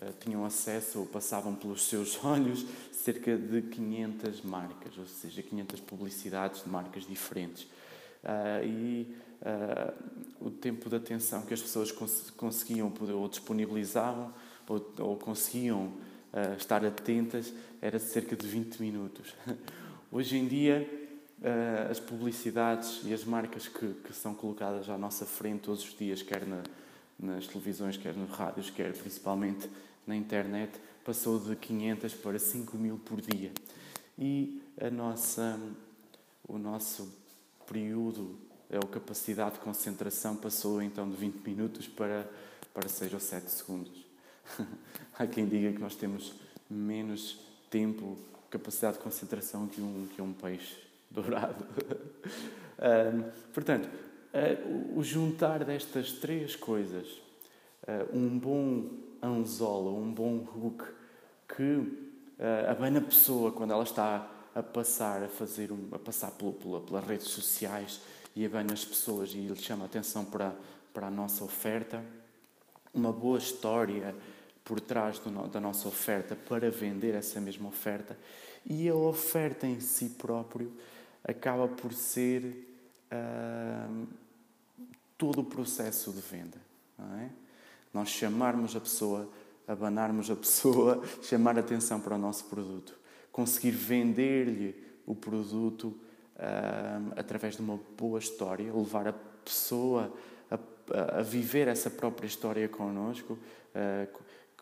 uh, 0.00 0.12
tinham 0.20 0.44
acesso 0.44 1.00
ou 1.00 1.06
passavam 1.06 1.54
pelos 1.54 1.84
seus 1.88 2.18
olhos 2.24 2.64
cerca 2.92 3.36
de 3.36 3.62
500 3.62 4.42
marcas, 4.42 4.98
ou 4.98 5.06
seja, 5.06 5.42
500 5.42 5.80
publicidades 5.80 6.64
de 6.64 6.68
marcas 6.68 7.06
diferentes. 7.06 7.64
Uh, 8.22 8.64
e 8.64 9.16
o 10.38 10.50
tempo 10.50 10.90
de 10.90 10.96
atenção 10.96 11.40
que 11.40 11.54
as 11.54 11.62
pessoas 11.62 11.90
cons 11.90 12.30
conseguiam 12.36 12.92
ou 13.14 13.26
disponibilizavam 13.26 14.34
ou, 14.68 15.16
conseguiam 15.16 15.94
estar 16.58 16.84
atentas 16.84 17.50
era 17.80 17.98
cerca 17.98 18.36
de 18.36 18.46
20 18.46 18.82
minutos. 18.82 19.34
Hoje 20.12 20.36
em 20.36 20.46
dia, 20.46 20.86
as 21.90 21.98
publicidades 21.98 23.00
e 23.02 23.14
as 23.14 23.24
marcas 23.24 23.66
que, 23.66 23.94
que, 24.04 24.12
são 24.12 24.34
colocadas 24.34 24.90
à 24.90 24.98
nossa 24.98 25.24
frente 25.24 25.60
todos 25.60 25.82
os 25.84 25.96
dias, 25.96 26.20
quer 26.20 26.46
na, 26.46 26.62
nas 27.20 27.46
televisões, 27.46 27.96
quer 27.96 28.14
nos 28.14 28.30
rádios, 28.30 28.70
quer 28.70 28.92
principalmente 28.92 29.68
na 30.06 30.16
internet, 30.16 30.72
passou 31.04 31.38
de 31.38 31.56
500 31.56 32.14
para 32.14 32.38
5 32.38 32.76
mil 32.76 32.98
por 32.98 33.20
dia. 33.20 33.52
E 34.18 34.62
a 34.80 34.90
nossa, 34.90 35.58
o 36.48 36.58
nosso 36.58 37.12
período 37.66 38.38
a 38.72 38.86
capacidade 38.86 39.54
de 39.54 39.60
concentração 39.60 40.36
passou 40.36 40.80
então 40.80 41.08
de 41.10 41.16
20 41.16 41.42
minutos 41.42 41.88
para, 41.88 42.30
para 42.72 42.88
6 42.88 43.14
ou 43.14 43.20
7 43.20 43.50
segundos. 43.50 44.06
Há 45.18 45.26
quem 45.26 45.48
diga 45.48 45.72
que 45.72 45.80
nós 45.80 45.96
temos 45.96 46.34
menos 46.68 47.40
tempo, 47.68 48.16
capacidade 48.48 48.98
de 48.98 49.02
concentração 49.02 49.66
que 49.66 49.80
um, 49.80 50.06
que 50.14 50.22
um 50.22 50.32
peixe 50.32 50.76
dourado. 51.10 51.66
um, 52.78 53.30
portanto, 53.52 53.88
uh, 54.34 54.98
o 54.98 55.02
juntar 55.02 55.64
destas 55.64 56.12
três 56.12 56.56
coisas, 56.56 57.06
uh, 57.82 58.16
um 58.16 58.38
bom 58.38 58.90
anzol, 59.22 59.96
um 59.96 60.12
bom 60.12 60.46
hook, 60.56 60.84
que 61.48 61.62
uh, 61.62 62.70
abana 62.70 62.98
a 62.98 63.02
pessoa 63.02 63.52
quando 63.52 63.72
ela 63.72 63.84
está 63.84 64.30
a 64.54 64.62
passar 64.62 65.22
a 65.22 65.28
fazer 65.28 65.70
um, 65.70 65.88
a 65.92 65.98
passar 65.98 66.32
pela, 66.32 66.80
pelas 66.80 67.04
redes 67.04 67.28
sociais 67.28 68.00
e 68.34 68.44
abana 68.44 68.72
as 68.72 68.84
pessoas 68.84 69.30
e 69.30 69.38
lhe 69.38 69.56
chama 69.56 69.84
a 69.84 69.86
atenção 69.86 70.24
para, 70.24 70.54
para 70.92 71.06
a 71.06 71.10
nossa 71.10 71.44
oferta. 71.44 72.02
Uma 72.92 73.12
boa 73.12 73.38
história 73.38 74.14
por 74.64 74.80
trás 74.80 75.18
do, 75.18 75.30
da 75.48 75.60
nossa 75.60 75.88
oferta 75.88 76.34
para 76.34 76.70
vender 76.70 77.14
essa 77.14 77.40
mesma 77.40 77.68
oferta. 77.68 78.18
E 78.66 78.88
a 78.88 78.94
oferta 78.94 79.66
em 79.66 79.80
si 79.80 80.10
próprio 80.10 80.72
acaba 81.24 81.68
por 81.68 81.92
ser 81.92 82.69
todo 85.16 85.40
o 85.40 85.44
processo 85.44 86.12
de 86.12 86.20
venda. 86.20 86.58
É? 87.18 87.28
Nós 87.92 88.08
chamarmos 88.08 88.74
a 88.76 88.80
pessoa, 88.80 89.28
abanarmos 89.66 90.30
a 90.30 90.36
pessoa, 90.36 91.02
chamar 91.22 91.58
atenção 91.58 92.00
para 92.00 92.14
o 92.14 92.18
nosso 92.18 92.44
produto, 92.44 92.98
conseguir 93.32 93.72
vender-lhe 93.72 94.74
o 95.06 95.14
produto 95.14 95.86
uh, 96.36 97.12
através 97.16 97.56
de 97.56 97.62
uma 97.62 97.78
boa 97.98 98.18
história, 98.18 98.72
levar 98.72 99.08
a 99.08 99.12
pessoa 99.12 100.12
a, 100.50 101.18
a 101.18 101.22
viver 101.22 101.68
essa 101.68 101.90
própria 101.90 102.26
história 102.26 102.68
connosco, 102.68 103.34
uh, 103.34 104.20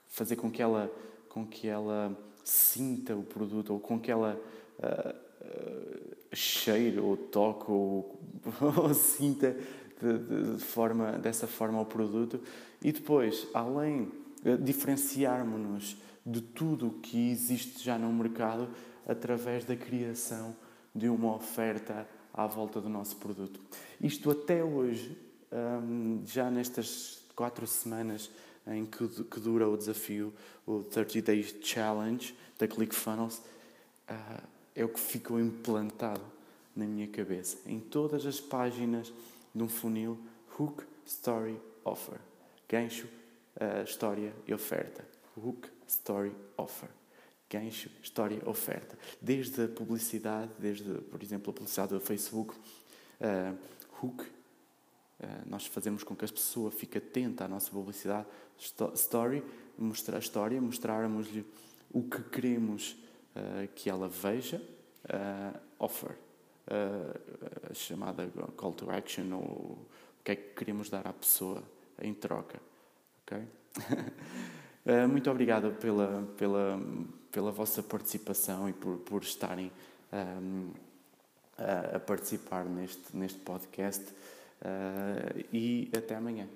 fazer 0.08 0.36
com 0.36 0.50
que 0.50 0.62
ela, 0.62 0.90
com 1.28 1.46
que 1.46 1.68
ela 1.68 2.16
sinta 2.42 3.14
o 3.14 3.22
produto 3.22 3.74
ou 3.74 3.80
com 3.80 4.00
que 4.00 4.10
ela 4.10 4.40
uh, 4.78 6.17
cheire 6.32 6.98
ou 6.98 7.16
toque 7.16 7.70
ou, 7.70 8.20
ou 8.76 8.94
sinta 8.94 9.56
de, 10.00 10.56
de, 10.56 10.62
forma, 10.62 11.12
dessa 11.12 11.46
forma 11.46 11.80
o 11.80 11.86
produto. 11.86 12.40
E 12.82 12.92
depois, 12.92 13.46
além 13.52 14.10
de 14.42 14.56
diferenciarmos-nos 14.56 15.96
de 16.24 16.40
tudo 16.40 16.88
o 16.88 16.92
que 16.92 17.30
existe 17.30 17.82
já 17.82 17.98
no 17.98 18.12
mercado 18.12 18.68
através 19.06 19.64
da 19.64 19.74
criação 19.74 20.54
de 20.94 21.08
uma 21.08 21.34
oferta 21.34 22.06
à 22.32 22.46
volta 22.46 22.80
do 22.80 22.88
nosso 22.88 23.16
produto. 23.16 23.60
Isto 24.00 24.30
até 24.30 24.62
hoje, 24.62 25.16
hum, 25.82 26.22
já 26.26 26.50
nestas 26.50 27.24
quatro 27.34 27.66
semanas 27.66 28.30
em 28.66 28.84
que, 28.84 29.40
dura 29.40 29.68
o 29.68 29.76
desafio, 29.76 30.32
o 30.66 30.82
30 30.82 31.22
Days 31.22 31.56
Challenge 31.62 32.36
da 32.58 32.68
ClickFunnels, 32.68 33.38
uh, 34.10 34.42
é 34.78 34.84
o 34.84 34.88
que 34.88 35.00
ficou 35.00 35.40
implantado 35.40 36.22
na 36.74 36.86
minha 36.86 37.08
cabeça. 37.08 37.58
Em 37.66 37.80
todas 37.80 38.24
as 38.24 38.40
páginas 38.40 39.12
de 39.52 39.60
um 39.60 39.68
funil, 39.68 40.16
Hook, 40.58 40.84
Story, 41.04 41.60
Offer. 41.84 42.20
Gancho, 42.68 43.08
uh, 43.56 43.82
história 43.82 44.32
e 44.46 44.54
oferta. 44.54 45.04
Hook, 45.36 45.68
Story, 45.88 46.32
Offer. 46.56 46.88
Gancho, 47.50 47.90
história, 48.00 48.40
oferta. 48.48 48.96
Desde 49.20 49.64
a 49.64 49.68
publicidade, 49.68 50.52
desde, 50.60 50.84
por 51.10 51.20
exemplo, 51.20 51.50
a 51.50 51.54
publicidade 51.54 51.94
do 51.94 52.00
Facebook, 52.00 52.54
uh, 52.54 53.58
Hook, 54.00 54.22
uh, 54.22 55.26
nós 55.46 55.66
fazemos 55.66 56.04
com 56.04 56.14
que 56.14 56.24
a 56.24 56.28
pessoa 56.28 56.70
fique 56.70 56.98
atenta 56.98 57.46
à 57.46 57.48
nossa 57.48 57.68
publicidade. 57.68 58.28
Story, 58.94 59.42
mostrar 59.76 60.16
a 60.16 60.20
história, 60.20 60.60
mostrarmos-lhe 60.60 61.44
o 61.90 62.02
que 62.02 62.22
queremos 62.22 62.96
uh, 63.38 63.68
que 63.74 63.88
ela 63.88 64.08
veja. 64.08 64.60
offer, 65.78 66.14
a 67.70 67.72
chamada 67.72 68.28
call 68.56 68.72
to 68.72 68.90
action, 68.90 69.32
ou 69.32 69.40
o 69.40 69.86
que 70.22 70.32
é 70.32 70.36
que 70.36 70.54
queremos 70.54 70.90
dar 70.90 71.06
à 71.06 71.12
pessoa 71.12 71.62
em 72.02 72.12
troca. 72.12 72.60
Okay? 73.22 73.44
Eh, 74.88 75.06
muito 75.06 75.30
obrigado 75.30 75.72
pela, 75.72 76.26
pela, 76.38 76.80
pela 77.30 77.52
vossa 77.52 77.82
participação 77.82 78.70
e 78.70 78.72
por, 78.72 78.96
por 79.00 79.22
estarem 79.22 79.70
um, 80.10 80.70
a, 81.58 81.96
a, 81.96 82.00
participar 82.00 82.64
neste, 82.64 83.14
neste 83.14 83.38
podcast 83.40 84.02
uh, 84.62 85.44
e 85.52 85.90
até 85.94 86.14
amanhã. 86.14 86.48